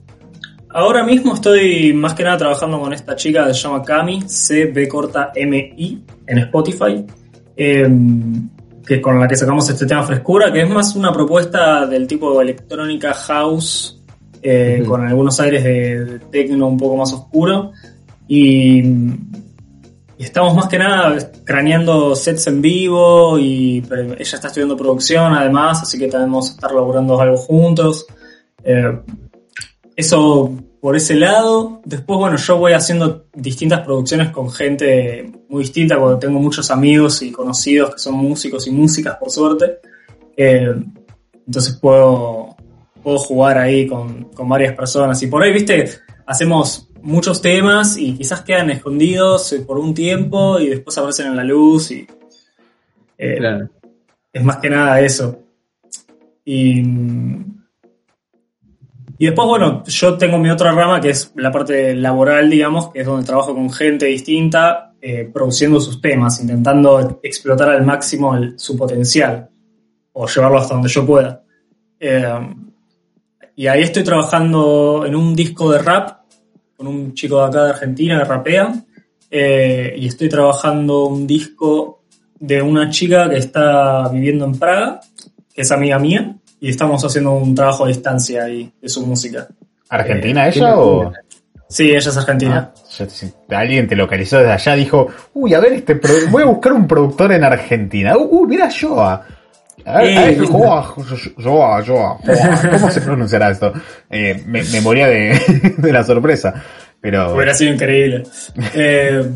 [0.70, 4.88] Ahora mismo estoy más que nada trabajando con esta chica que se llama Cami, C-B
[4.88, 7.04] corta M-I, en Spotify,
[7.56, 7.88] eh,
[8.86, 12.40] que con la que sacamos este tema Frescura, que es más una propuesta del tipo
[12.40, 14.02] electrónica house,
[14.42, 17.72] eh, con algunos aires de, de techno un poco más oscuro.
[18.26, 18.82] Y,
[20.18, 25.32] y estamos más que nada craneando sets en vivo y pero ella está estudiando producción
[25.32, 28.06] además, así que también vamos a estar laburando algo juntos.
[28.64, 28.98] Eh,
[29.94, 31.80] eso por ese lado.
[31.84, 37.22] Después, bueno, yo voy haciendo distintas producciones con gente muy distinta, porque tengo muchos amigos
[37.22, 39.78] y conocidos que son músicos y músicas, por suerte.
[40.36, 40.74] Eh,
[41.46, 42.56] entonces puedo,
[43.02, 45.22] puedo jugar ahí con, con varias personas.
[45.22, 45.84] Y por ahí, viste,
[46.26, 51.36] hacemos muchos temas y quizás quedan escondidos eh, por un tiempo y después aparecen en
[51.36, 52.06] la luz y...
[53.18, 53.68] eh, Claro.
[54.32, 55.38] es más que nada eso.
[56.44, 56.80] Y,
[59.20, 63.00] y después, bueno, yo tengo mi otra rama que es la parte laboral, digamos, que
[63.00, 68.58] es donde trabajo con gente distinta, eh, produciendo sus temas, intentando explotar al máximo el-
[68.58, 69.48] su potencial
[70.12, 71.42] o llevarlo hasta donde yo pueda.
[72.00, 72.54] Eh,
[73.56, 76.17] y ahí estoy trabajando en un disco de rap
[76.78, 78.72] con un chico de acá de Argentina que rapea.
[79.30, 82.00] eh, y estoy trabajando un disco
[82.38, 85.00] de una chica que está viviendo en Praga,
[85.52, 89.46] que es amiga mía, y estamos haciendo un trabajo a distancia ahí de su música.
[89.90, 91.12] ¿Argentina Eh, ella o...?
[91.68, 92.72] Sí, ella es argentina.
[92.74, 96.46] Ah, yo- si alguien te localizó desde allá, dijo, uy, a ver, este voy a
[96.46, 98.16] buscar un productor en Argentina.
[98.16, 99.26] Uh, uh, mira Joa.
[99.84, 100.38] Eh.
[100.46, 102.18] Joa, Joa.
[102.70, 103.72] ¿Cómo se pronunciará esto?
[104.10, 106.54] Eh, me, me moría de, de la sorpresa.
[107.00, 108.24] Pero Hubiera sido increíble.
[108.74, 109.30] Eh,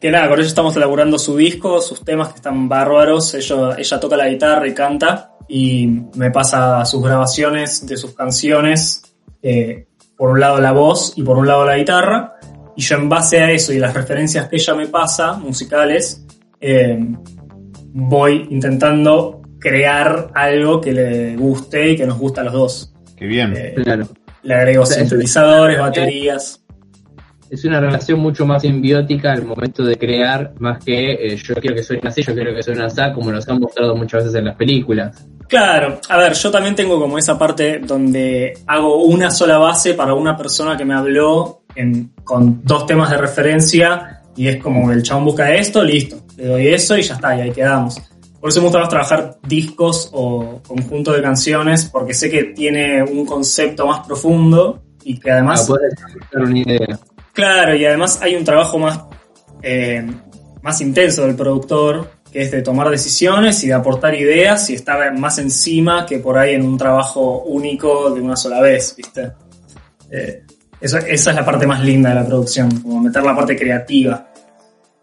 [0.00, 3.34] que nada, con ella estamos elaborando su disco, sus temas que están bárbaros.
[3.34, 9.02] Ella, ella toca la guitarra y canta y me pasa sus grabaciones de sus canciones.
[9.42, 12.34] eh, por un lado la voz y por un lado la guitarra.
[12.76, 16.24] Y yo en base a eso y las referencias que ella me pasa, musicales,
[16.60, 16.98] eh,
[17.96, 22.94] voy intentando crear algo que le guste y que nos guste a los dos.
[23.16, 23.54] qué bien.
[23.56, 24.08] Eh, Claro.
[24.42, 26.60] le agrego O sea, sintetizadores, baterías.
[27.48, 31.76] Es una relación mucho más simbiótica al momento de crear, más que eh, yo quiero
[31.76, 34.46] que suene así, yo quiero que suene así, como nos han mostrado muchas veces en
[34.46, 35.24] las películas.
[35.46, 40.14] Claro, a ver, yo también tengo como esa parte donde hago una sola base para
[40.14, 45.02] una persona que me habló en- con dos temas de referencia y es como el
[45.04, 48.00] chabón busca esto, listo, le doy eso y ya está, y ahí quedamos.
[48.40, 53.02] Por eso me gusta más trabajar discos o conjuntos de canciones porque sé que tiene
[53.02, 55.62] un concepto más profundo y que además...
[55.62, 57.00] Para poder desarrollar una idea.
[57.32, 59.00] Claro, y además hay un trabajo más,
[59.62, 60.06] eh,
[60.62, 65.16] más intenso del productor, que es de tomar decisiones y de aportar ideas y estar
[65.18, 69.32] más encima que por ahí en un trabajo único de una sola vez, ¿viste?
[70.10, 70.42] Eh,
[70.80, 74.28] eso- esa es la parte más linda de la producción, como meter la parte creativa.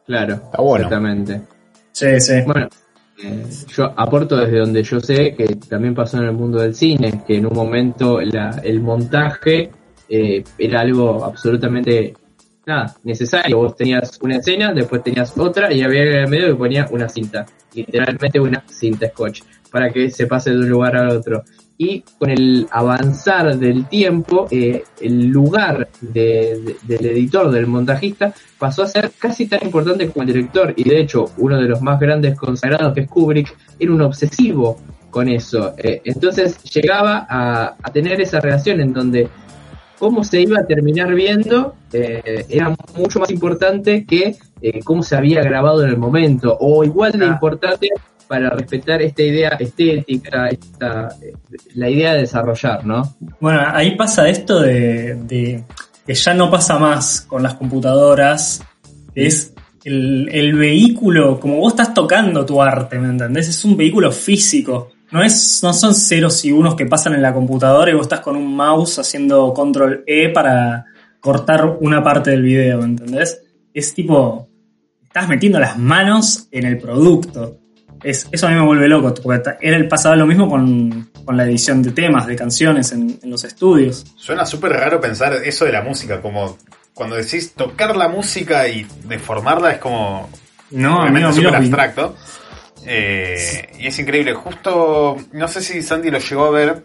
[0.05, 0.85] Claro, Está bueno.
[0.85, 1.41] exactamente.
[1.91, 2.33] Sí, sí.
[2.45, 2.67] Bueno,
[3.23, 7.23] eh, yo aporto desde donde yo sé que también pasó en el mundo del cine,
[7.27, 9.69] que en un momento la- el montaje
[10.09, 12.13] eh, era algo absolutamente
[12.65, 13.57] nada, necesario.
[13.57, 17.07] Vos tenías una escena, después tenías otra y había en el medio que ponía una
[17.07, 21.43] cinta, literalmente una cinta scotch, para que se pase de un lugar al otro.
[21.83, 28.33] Y con el avanzar del tiempo, eh, el lugar de- de- del editor, del montajista,
[28.59, 30.73] pasó a ser casi tan importante como el director.
[30.75, 34.77] Y de hecho, uno de los más grandes consagrados, que es Kubrick, era un obsesivo
[35.09, 35.73] con eso.
[35.77, 39.27] Eh, entonces llegaba a, a tener esa relación en donde
[39.97, 44.35] cómo se iba a terminar viendo eh, era mucho más importante que
[44.83, 47.87] cómo se había grabado en el momento, o igual de importante
[48.31, 51.09] para respetar esta idea estética, esta,
[51.75, 53.17] la idea de desarrollar, ¿no?
[53.41, 55.65] Bueno, ahí pasa esto de, de
[56.07, 58.63] que ya no pasa más con las computadoras,
[59.13, 63.49] es el, el vehículo, como vos estás tocando tu arte, ¿me entendés?
[63.49, 64.91] Es un vehículo físico.
[65.11, 68.21] No, es, no son ceros y unos que pasan en la computadora y vos estás
[68.21, 70.85] con un mouse haciendo control E para
[71.19, 73.43] cortar una parte del video, ¿me entendés?
[73.73, 74.47] Es tipo,
[75.03, 77.60] estás metiendo las manos en el producto.
[78.03, 81.37] Es, eso a mí me vuelve loco, porque era el pasaba lo mismo con, con
[81.37, 84.05] la edición de temas, de canciones en, en los estudios.
[84.15, 86.57] Suena súper raro pensar eso de la música, como
[86.93, 90.29] cuando decís tocar la música y deformarla es como
[90.71, 92.15] No, amigo, súper abstracto.
[92.85, 94.33] Eh, y es increíble.
[94.33, 96.83] Justo, no sé si Sandy lo llegó a ver.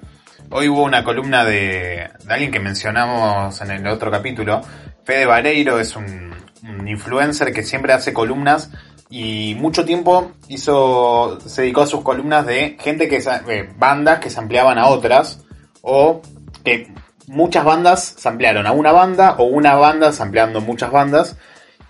[0.51, 4.61] Hoy hubo una columna de, de alguien que mencionamos en el otro capítulo.
[5.05, 8.71] Fede Vareiro es un, un influencer que siempre hace columnas
[9.09, 14.31] y mucho tiempo hizo, se dedicó a sus columnas de gente que, eh, bandas que
[14.31, 15.45] se ampliaban a otras
[15.83, 16.23] o
[16.65, 16.89] que
[17.29, 21.37] muchas bandas se ampliaron a una banda o una banda se ampliando muchas bandas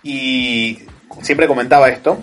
[0.03, 0.79] y
[1.21, 2.21] siempre comentaba esto.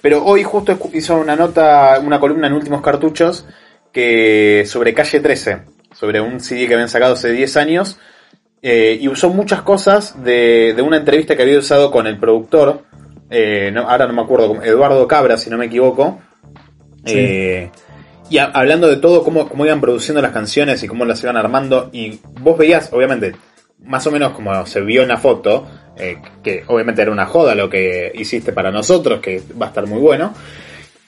[0.00, 3.46] Pero hoy justo hizo una nota, una columna en Últimos Cartuchos
[3.92, 7.98] que sobre Calle 13, sobre un CD que habían sacado hace 10 años,
[8.62, 12.84] eh, y usó muchas cosas de, de una entrevista que había usado con el productor,
[13.30, 16.20] eh, no- ahora no me acuerdo, Eduardo Cabra, si no me equivoco,
[17.04, 17.14] Sí.
[17.16, 17.70] eh,
[18.30, 21.36] y a- hablando de todo, cómo, cómo iban produciendo las canciones y cómo las iban
[21.36, 23.34] armando, y vos veías, obviamente,
[23.84, 27.54] más o menos como se vio en la foto, eh, que obviamente era una joda
[27.54, 30.34] lo que hiciste para nosotros, que va a estar muy bueno.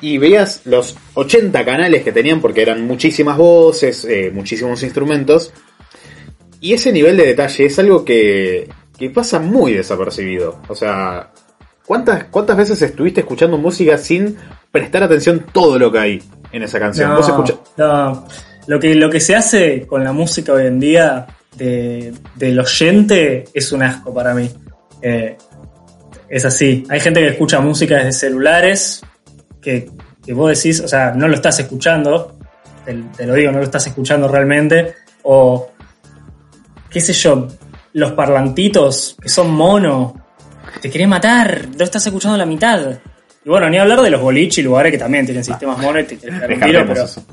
[0.00, 5.52] Y veías los 80 canales que tenían, porque eran muchísimas voces, muchísimos instrumentos.
[6.60, 10.60] Y ese nivel de detalle es algo que, que pasa muy desapercibido.
[10.68, 11.30] O sea,
[11.88, 14.36] ¿cuántas, ¿cuántas veces estuviste escuchando música sin
[14.70, 16.22] prestar atención todo lo que hay
[16.52, 17.08] en esa canción?
[17.10, 18.26] No, Vos escucha- no.
[18.66, 23.44] Lo que, lo que se hace con la música hoy en día de, del oyente
[23.54, 24.48] es un asco para mí.
[25.00, 25.36] Eh,
[26.28, 26.84] es así.
[26.90, 29.00] Hay gente que escucha música desde celulares
[29.62, 29.90] que,
[30.22, 32.38] que vos decís, o sea, no lo estás escuchando,
[32.84, 35.70] te, te lo digo, no lo estás escuchando realmente, o
[36.90, 37.48] qué sé yo,
[37.94, 40.14] los parlantitos que son mono,
[40.80, 42.98] te querés matar, lo estás escuchando la mitad.
[43.44, 46.04] Y bueno, ni hablar de los boliches y lugares que también tienen sistemas mono y
[46.04, 47.24] te tiro, pero, eso.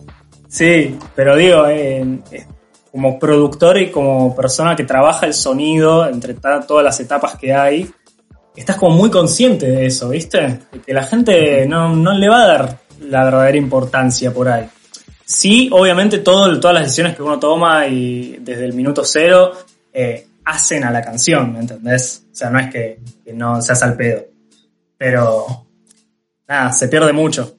[0.47, 2.45] Sí, pero digo, eh, eh,
[2.91, 7.89] como productor y como persona que trabaja el sonido entre todas las etapas que hay,
[8.55, 10.59] estás como muy consciente de eso, ¿viste?
[10.71, 14.67] De que la gente no, no le va a dar la verdadera importancia por ahí.
[15.25, 19.53] Sí, obviamente todo, todas las decisiones que uno toma y desde el minuto cero
[19.91, 22.25] eh, hacen a la canción, ¿me entendés?
[22.31, 24.25] O sea, no es que, que no seas al pedo.
[24.97, 25.67] Pero,
[26.47, 27.57] nada, se pierde mucho.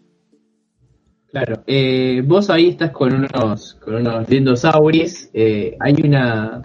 [1.28, 5.28] Claro, eh, vos ahí estás con unos, con unos lindos auris.
[5.34, 6.62] eh, hay una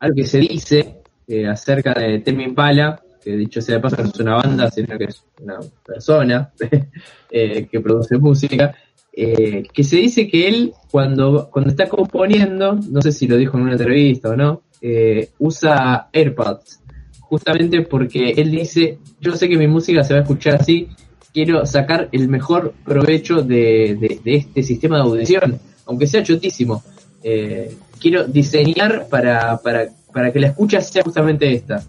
[0.00, 0.96] algo que se dice
[1.28, 4.98] eh, acerca de Temi Impala, que dicho sea de paso no es una banda, sino
[4.98, 6.52] que es una persona
[7.30, 8.74] que produce música,
[9.14, 13.62] que se dice que él cuando, cuando está componiendo, no sé si lo dijo en
[13.62, 16.80] una entrevista o no, eh, usa AirPods,
[17.20, 20.88] justamente porque él dice, yo sé que mi música se va a escuchar así,
[21.32, 26.82] quiero sacar el mejor provecho de, de- este sistema de audición, aunque sea chotísimo.
[27.22, 31.82] Eh, quiero diseñar para, para, para que la escucha sea justamente esta.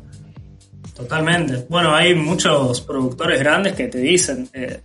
[0.95, 1.65] Totalmente.
[1.69, 4.79] Bueno, hay muchos productores grandes que te dicen, eh,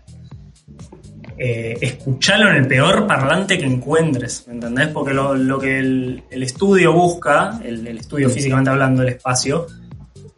[1.38, 4.88] eh, escuchalo en el peor parlante que encuentres, ¿me entendés?
[4.88, 9.66] Porque lo, lo que el, el estudio busca, el, el estudio físicamente hablando del espacio,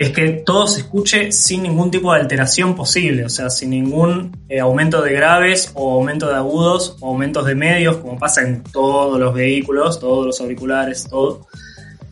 [0.01, 4.35] es que todo se escuche sin ningún tipo de alteración posible, o sea, sin ningún
[4.49, 8.63] eh, aumento de graves o aumento de agudos o aumentos de medios, como pasa en
[8.63, 11.47] todos los vehículos, todos los auriculares, todo.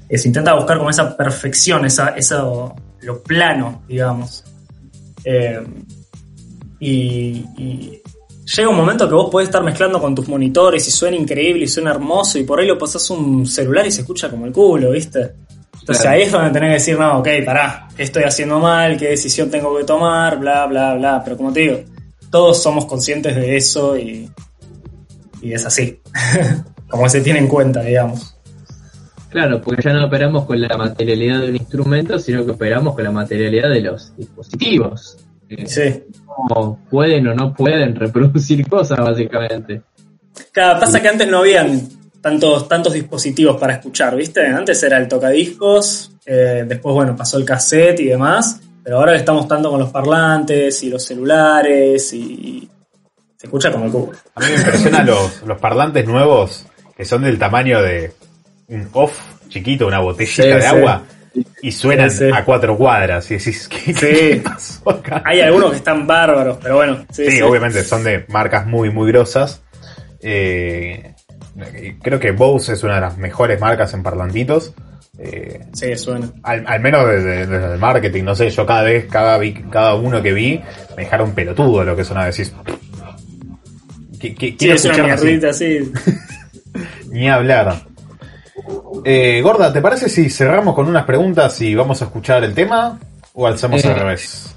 [0.06, 2.14] Eh, se intenta buscar como esa perfección, esa,
[3.00, 4.44] lo plano, digamos.
[5.24, 5.62] Eh,
[6.80, 8.02] y, y
[8.56, 11.68] llega un momento que vos podés estar mezclando con tus monitores y suena increíble y
[11.68, 14.90] suena hermoso y por ahí lo pasás un celular y se escucha como el culo,
[14.90, 15.34] ¿viste?
[15.80, 16.16] Entonces Claro.
[16.16, 18.96] ahí es donde tenés que decir, no, ok, pará, ¿qué estoy haciendo mal?
[18.96, 20.38] ¿Qué decisión tengo que tomar?
[20.38, 21.22] Bla, bla, bla.
[21.24, 21.80] Pero como te digo,
[22.30, 24.30] todos somos conscientes de eso y,
[25.40, 26.00] y es así.
[26.88, 28.34] como se tiene en cuenta, digamos.
[29.30, 33.04] Claro, porque ya no operamos con la materialidad de un instrumento, sino que operamos con
[33.04, 35.18] la materialidad de los dispositivos.
[35.66, 36.04] Sí.
[36.90, 39.82] pueden o no pueden reproducir cosas, básicamente.
[40.52, 41.88] Claro, pasa que antes no habían
[42.20, 44.46] tantos, tantos dispositivos para escuchar, ¿viste?
[44.46, 49.48] Antes era el tocadiscos, eh, después, bueno, pasó el cassette y demás, pero ahora estamos
[49.48, 52.68] tanto con los parlantes y los celulares y
[53.36, 54.12] se escucha como el cubo.
[54.34, 58.12] A mí me impresionan los, los parlantes nuevos que son del tamaño de
[58.68, 59.18] un off
[59.48, 60.66] chiquito, una botellita Sí, de sí.
[60.66, 61.02] agua,
[61.62, 62.30] y suenan Sí, sí.
[62.32, 63.30] a cuatro cuadras.
[63.30, 65.22] Y decís, ¿qué, qué pasó acá?
[65.24, 67.42] Hay algunos que están bárbaros, pero bueno, sí, Sí, sí.
[67.42, 69.62] obviamente son de marcas muy, muy grosas.
[70.20, 71.14] Eh,
[72.02, 74.74] creo que Bose es una de las mejores marcas en parlantitos.
[75.20, 76.30] Eh, Sí, suena.
[76.44, 79.96] al, al menos desde, desde el marketing, no sé, yo cada vez, cada, vi- cada
[79.96, 80.60] uno que vi,
[80.96, 82.24] me dejaron pelotudo lo que suena.
[82.26, 82.52] Decís,
[84.20, 85.40] "Qui- qui- Sí, quiero es una así".
[85.44, 85.92] así.
[87.10, 87.82] Ni hablar.
[89.10, 92.98] Eh, Gorda, ¿te parece si cerramos con unas preguntas y vamos a escuchar el tema?
[93.32, 94.54] ¿O alzamos Eh, al revés?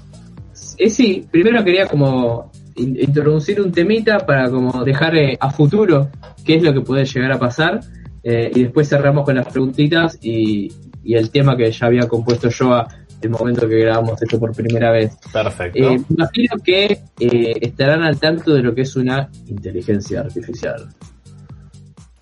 [0.76, 6.10] Eh, sí, primero quería como in- introducir un temita para como dejar eh, a futuro
[6.44, 7.80] qué es lo que puede llegar a pasar
[8.22, 10.70] eh, y después cerramos con las preguntitas y,
[11.02, 12.86] y el tema que ya había compuesto yo a
[13.22, 15.16] el momento que grabamos esto por primera vez.
[15.32, 15.78] Perfecto.
[16.10, 20.88] Imagino que eh, estarán al tanto de lo que es una inteligencia artificial.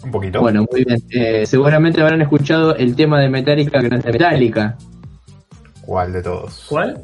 [0.02, 0.40] Un poquito.
[0.40, 0.98] Bueno, muy bien.
[1.10, 4.76] Eh, seguramente habrán escuchado el tema de Metallica, que no es de Metallica.
[5.82, 6.64] ¿Cuál de todos?
[6.68, 7.02] ¿Cuál?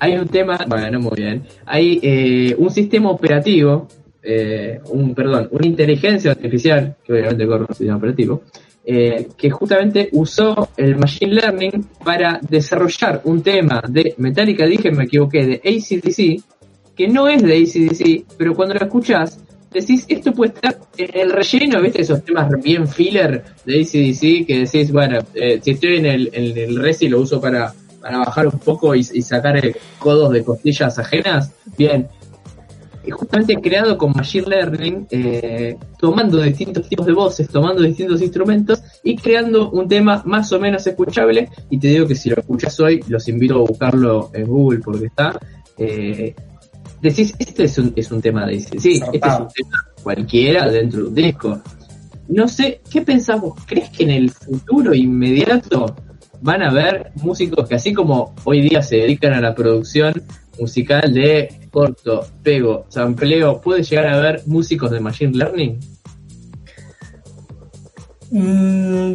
[0.00, 1.42] Hay un tema, bueno, muy bien.
[1.66, 3.88] Hay eh, un sistema operativo,
[4.22, 8.42] eh, un, perdón, una inteligencia artificial, que obviamente corre un sistema operativo,
[8.84, 15.04] eh, que justamente usó el Machine Learning para desarrollar un tema de Metallica, dije, me
[15.04, 16.42] equivoqué, de ACDC,
[16.96, 19.40] que no es de ACDC, pero cuando lo escuchás,
[19.72, 22.02] decís, esto puede estar en el relleno, ¿viste?
[22.02, 26.56] Esos temas bien filler de ACDC, que decís, bueno, eh, si estoy en el, en
[26.56, 29.60] el Resi lo uso para, para bajar un poco y, y sacar
[29.98, 32.08] codos de costillas ajenas, bien.
[33.10, 39.16] Justamente creado con Machine Learning, eh, tomando distintos tipos de voces, tomando distintos instrumentos y
[39.16, 41.48] creando un tema más o menos escuchable.
[41.70, 45.06] Y te digo que si lo escuchas hoy, los invito a buscarlo en Google porque
[45.06, 45.40] está.
[45.78, 46.34] Eh,
[47.00, 51.02] decís, este es un, es un tema de sí, este es un tema cualquiera dentro
[51.02, 51.60] de un disco.
[52.28, 53.54] No sé, ¿qué pensamos?
[53.66, 55.96] ¿Crees que en el futuro inmediato
[56.40, 60.22] van a haber músicos que así como hoy día se dedican a la producción
[60.58, 65.78] musical de corto, pego, sampleo, puede llegar a haber músicos de Machine Learning?
[68.30, 69.14] Mm,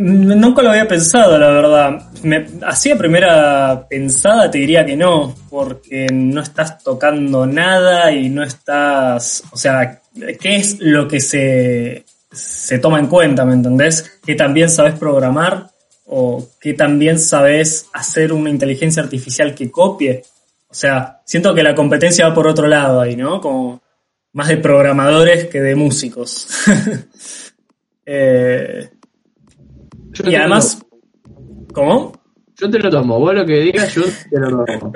[0.00, 2.10] Nunca lo había pensado, la verdad.
[2.22, 8.30] Me, así a primera pensada te diría que no, porque no estás tocando nada y
[8.30, 9.44] no estás...
[9.52, 10.00] O sea,
[10.40, 14.20] ¿qué es lo que se, se toma en cuenta, me entendés?
[14.24, 15.68] ¿Que también sabes programar?
[16.06, 20.22] ¿O que también sabes hacer una inteligencia artificial que copie?
[20.70, 23.40] O sea, siento que la competencia va por otro lado ahí, ¿no?
[23.42, 23.82] Como
[24.32, 26.48] más de programadores que de músicos.
[28.12, 28.90] Eh,
[30.12, 30.82] Yo y además,
[31.72, 32.12] ¿cómo?
[32.56, 34.92] Yo te lo tomo, vos lo que digas, yo te lo tomo.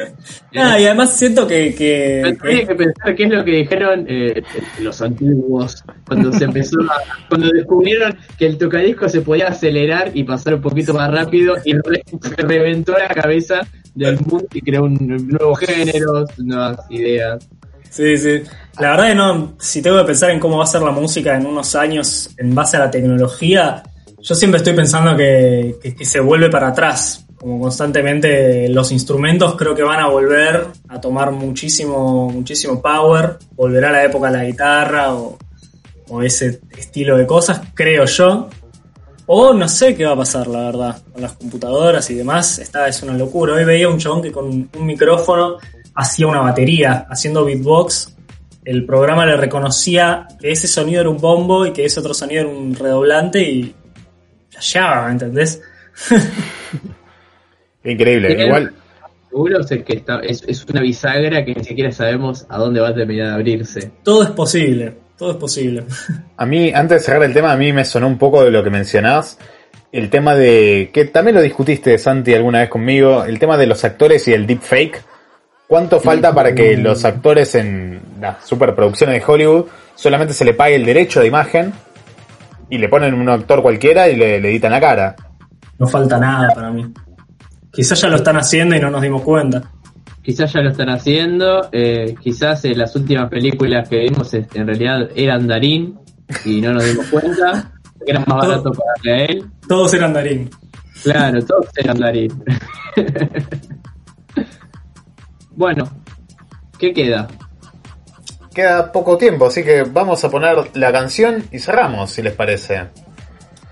[0.54, 4.42] Ah, y además siento que, que- Tienes que pensar qué es lo que dijeron eh,
[4.80, 10.24] los antiguos cuando se empezó a, cuando descubrieron que el tocadisco se podía acelerar y
[10.24, 12.04] pasar un poquito más rápido y re-
[12.36, 13.60] reventó la cabeza
[13.94, 17.48] del mundo y creó un nuevo género, nuevas ideas.
[17.88, 18.42] Sí, sí.
[18.78, 21.34] La verdad que no, si tengo que pensar en cómo va a ser la música
[21.34, 23.82] en unos años en base a la tecnología,
[24.24, 27.26] yo siempre estoy pensando que, se vuelve para atrás.
[27.36, 33.92] Como constantemente los instrumentos creo que van a volver a tomar muchísimo, muchísimo power, volverá
[33.92, 35.36] la época de la guitarra o,
[36.08, 38.48] o ese estilo de cosas, creo yo.
[39.26, 42.58] O no sé qué va a pasar, la verdad, con las computadoras y demás.
[42.58, 43.54] Esta es una locura.
[43.54, 45.58] Hoy veía un chabón que con un micrófono
[45.94, 48.16] hacía una batería, haciendo beatbox.
[48.64, 52.42] El programa le reconocía que ese sonido era un bombo y que ese otro sonido
[52.42, 53.74] era un redoblante y
[55.06, 55.62] ¿me entendés?
[57.84, 58.44] Increíble.
[58.44, 58.72] Igual,
[59.34, 62.90] Seguro es que está, es, es una bisagra que ni siquiera sabemos a dónde va
[62.90, 63.90] a terminar de abrirse.
[64.04, 65.82] Todo es posible, todo es posible.
[66.36, 68.62] a mí, antes de cerrar el tema, a mí me sonó un poco de lo
[68.62, 69.36] que mencionás.
[69.90, 70.90] El tema de.
[70.92, 73.24] que también lo discutiste, Santi, alguna vez conmigo.
[73.24, 75.02] El tema de los actores y el deepfake.
[75.66, 80.76] ¿Cuánto falta para que los actores en las superproducciones de Hollywood solamente se le pague
[80.76, 81.72] el derecho de imagen
[82.70, 85.16] y le ponen un actor cualquiera y le, le editan la cara.
[85.78, 86.84] No falta nada para mí.
[87.72, 89.62] Quizás ya lo están haciendo y no nos dimos cuenta.
[90.22, 94.66] Quizás ya lo están haciendo, eh, quizás eh, las últimas películas que vimos eh, en
[94.66, 95.98] realidad eran Darín
[96.46, 97.72] y no nos dimos cuenta,
[98.06, 99.44] que era más barato pagarle a él.
[99.68, 100.48] Todos eran Darín.
[101.02, 102.42] Claro, todos eran Darín.
[105.56, 105.84] bueno,
[106.78, 107.28] ¿qué queda?
[108.54, 112.82] Queda poco tiempo, así que vamos a poner la canción y cerramos, si les parece.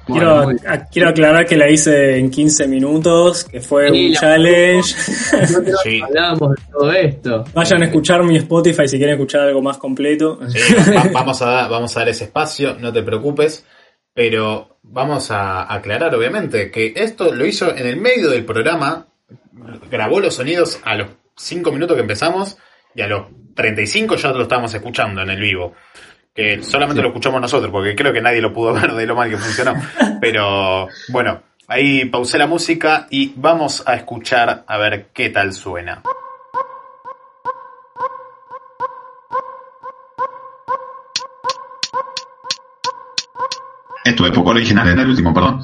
[0.06, 4.08] Quiero, Bueno, muy- a- quiero aclarar que la hice en 15 minutos, que fue Sí,
[4.08, 4.94] un challenge.
[5.84, 6.00] Sí.
[6.02, 7.44] hablábamos de todo esto.
[7.54, 10.40] Vayan a escuchar mi Spotify si quieren escuchar algo más completo.
[10.48, 10.58] Sí,
[10.96, 13.64] va- vamos, a dar, vamos a dar ese espacio, no te preocupes.
[14.14, 19.06] Pero vamos a aclarar, obviamente, que esto lo hizo en el medio del programa.
[19.90, 21.06] Grabó los sonidos a los
[21.36, 22.58] 5 minutos que empezamos
[22.94, 23.22] y a los
[23.54, 25.74] 35 ya lo estábamos escuchando en el vivo.
[26.34, 29.28] Que solamente lo escuchamos nosotros, porque creo que nadie lo pudo ver de lo mal
[29.28, 29.74] que funcionó.
[30.20, 36.02] Pero bueno, ahí pausé la música y vamos a escuchar a ver qué tal suena.
[44.04, 45.62] Esto es poco original en el último, perdón.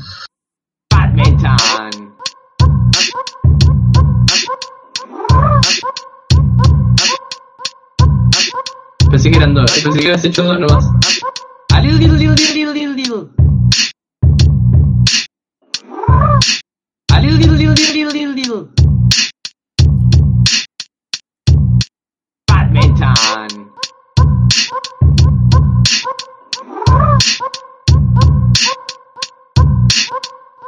[0.91, 2.15] Badminton.
[9.19, 10.85] Pensé que eran dos, pensé que habías hecho dos nomás.
[11.75, 13.31] A little, little, little, little, little, little.
[17.11, 18.69] A little, little, little, little, little.
[22.47, 23.73] Badminton.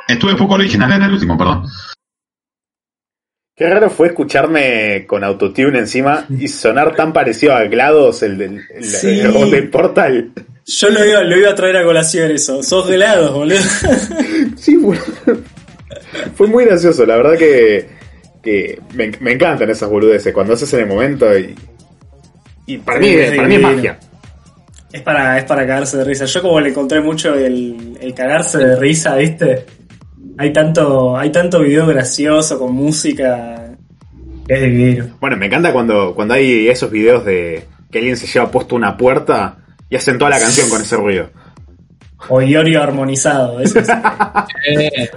[0.09, 1.69] Esto es poco original en el último, perdón.
[3.61, 8.61] Qué raro fue escucharme con autotune encima y sonar tan parecido a GLaDOS, el del
[8.75, 9.21] el- Sí.
[9.21, 10.31] el robot del portal.
[10.65, 12.63] Yo lo iba, lo iba a traer a colación eso.
[12.63, 13.59] Sos helados, boludo.
[14.57, 14.97] Sí, fue,
[16.37, 17.05] fue muy gracioso.
[17.05, 17.87] La verdad que,
[18.43, 21.55] que me, me encantan esas boludeces cuando haces en el momento y,
[22.65, 23.99] y para, Sí, mí, sí, para mí es magia.
[24.91, 26.25] Es para, es para cagarse de risa.
[26.25, 29.67] Yo como le encontré mucho el, el cagarse de risa, ¿viste?
[30.39, 33.74] Hay tanto, hay tanto video gracioso con música.
[34.49, 35.07] Es divino.
[35.20, 38.97] Bueno, me encanta cuando, cuando hay esos videos de que alguien se lleva puesto una
[38.97, 39.59] puerta
[39.89, 41.31] y hacen toda la canción con ese ruido.
[42.28, 43.61] O Iorio armonizado.
[43.61, 43.89] Eso es-
[44.68, 45.09] Eh,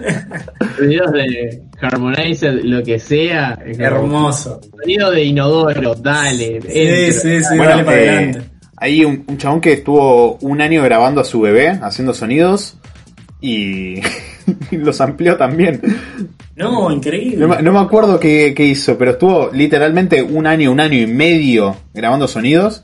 [0.79, 3.57] videos de Harmonizer, lo que sea.
[3.77, 4.61] hermoso.
[4.81, 6.61] Sonido de inodoro, dale.
[6.61, 8.41] Sí, sí, sí, Bueno, dale para eh, adelante.
[8.77, 12.77] hay un, un chabón que estuvo un año grabando a su bebé, haciendo sonidos,
[13.41, 13.95] y
[14.71, 15.81] los amplió también.
[16.55, 17.37] No, increíble.
[17.37, 20.97] No, me- no me acuerdo qué, qué hizo, pero estuvo literalmente un año, un año
[20.99, 22.83] y medio grabando sonidos,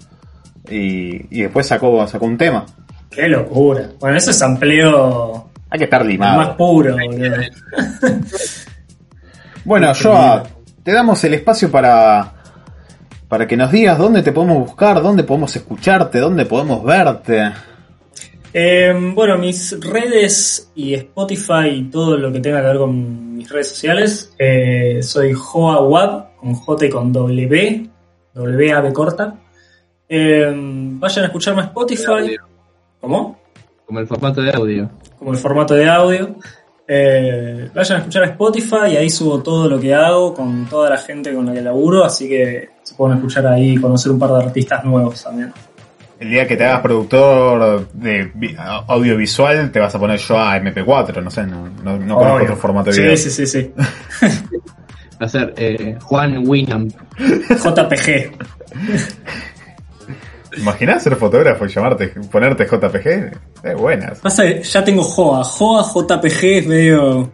[0.69, 2.65] y, y después sacó, sacó un tema.
[3.09, 3.89] Qué locura.
[3.99, 6.57] Bueno, eso es amplio Hay que estar más limado.
[6.57, 7.35] puro, boludo.
[9.65, 10.43] Bueno, Joa,
[10.83, 12.33] te damos el espacio para,
[13.27, 17.51] para que nos digas dónde te podemos buscar, dónde podemos escucharte, dónde podemos verte.
[18.53, 23.49] Eh, bueno, mis redes y Spotify y todo lo que tenga que ver con mis
[23.49, 27.89] redes sociales, eh, soy Joa Wab, con J y con W,
[28.33, 29.35] W A B corta.
[30.07, 32.35] Eh, vayan a escucharme a Spotify.
[32.99, 33.39] ¿Cómo?
[33.85, 34.89] Como el formato de audio.
[35.17, 36.35] Como el formato de audio.
[36.87, 40.89] Eh, vayan a escuchar a Spotify y ahí subo todo lo que hago con toda
[40.89, 44.17] la gente con la que laburo, así que se pueden escuchar ahí y conocer un
[44.17, 45.53] par de artistas nuevos también.
[46.19, 51.23] El día que te hagas productor de vi- audiovisual, te vas a poner Joa MP4,
[51.23, 53.17] no sé, no, no, no conozco otro formato de sí, video.
[53.17, 53.71] sí, sí, sí.
[55.21, 56.89] Va a ser eh, Juan Winham.
[57.17, 58.31] JPG.
[60.57, 63.37] ¿Imaginás ser fotógrafo y llamarte, ponerte JPG?
[63.63, 64.19] Es buenas.
[64.19, 65.43] Pasa ya tengo Joa.
[65.43, 67.29] Joa JPG es medio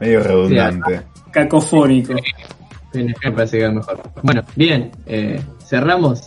[0.00, 1.00] Medio redundante.
[1.30, 2.14] cacofónico.
[2.92, 4.02] PNG me parece que es mejor.
[4.22, 6.22] Bueno, bien, eh, cerramos.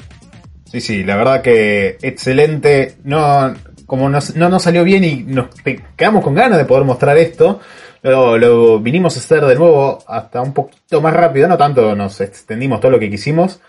[0.65, 2.95] Sí, sí, la verdad que excelente.
[3.03, 3.53] No,
[3.85, 5.47] como nos- no nos salió bien y nos
[5.95, 7.59] quedamos con ganas de poder mostrar esto,
[8.01, 12.19] lo, lo vinimos a hacer de nuevo hasta un poquito más rápido, no tanto nos
[12.21, 13.61] extendimos todo lo que quisimos,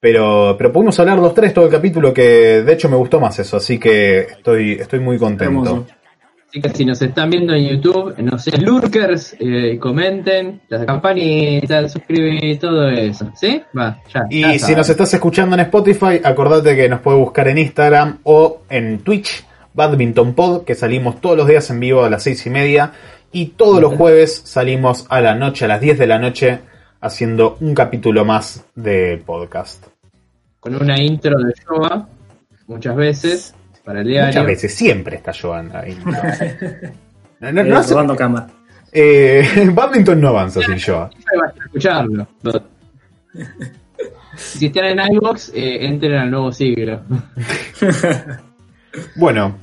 [0.00, 3.38] pero, pero pudimos hablar los tres todo el capítulo que de hecho me gustó más
[3.38, 5.86] eso, así que estoy, estoy muy contento.
[6.48, 11.92] Así que si nos están viendo en YouTube, no sé, lurkers, eh, comenten, las campanitas,
[11.92, 13.30] suscriben y todo eso.
[13.34, 13.60] ¿Sí?
[13.76, 14.26] Va, ya.
[14.30, 18.20] Y ya si nos estás escuchando en Spotify, acordate que nos puedes buscar en Instagram
[18.22, 19.44] o en Twitch,
[19.74, 22.92] Badminton Pod, que salimos todos los días en vivo a las seis y media.
[23.30, 26.60] Y todos los jueves salimos a la noche, a las 10 de la noche,
[27.02, 29.86] haciendo un capítulo más del podcast.
[30.60, 32.08] Con una intro de Showa,
[32.66, 33.54] muchas veces.
[33.88, 34.26] Para el diario.
[34.28, 35.96] Muchas veces, siempre está Joan ahí.
[37.40, 38.48] No, no, Eh, no hace- robando cámara.
[38.92, 41.08] eh, badminton no avanza sin Joan.
[41.64, 42.26] Escucharlo.
[44.36, 47.00] Si están en iVox, eh, entren al nuevo siglo.
[49.16, 49.54] Bueno,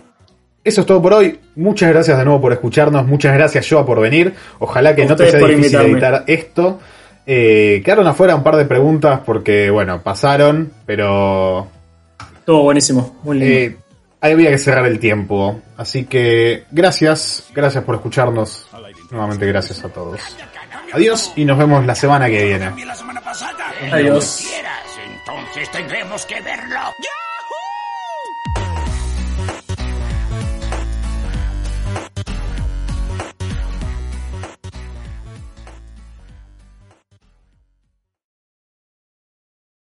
[0.64, 1.40] eso es todo por hoy.
[1.56, 3.06] Muchas gracias de nuevo por escucharnos.
[3.06, 4.34] Muchas gracias, Joa, por venir.
[4.60, 5.92] Ojalá que no te sea difícil invitarme.
[5.92, 6.80] editar esto.
[7.26, 11.68] Eh, quedaron afuera un par de preguntas porque, bueno, pasaron, pero
[12.38, 13.54] Estuvo buenísimo, muy lindo.
[13.56, 13.78] eh,
[14.34, 15.62] había que cerrar el tiempo.
[15.78, 18.68] Así que gracias, gracias por escucharnos.
[19.12, 20.20] Nuevamente gracias a todos.
[20.94, 22.66] Adiós y nos vemos la semana que viene.
[23.92, 24.46] Adiós.
[24.48, 26.76] Quieras, entonces tendremos que verlo.
[26.76, 27.15] ¡Ya!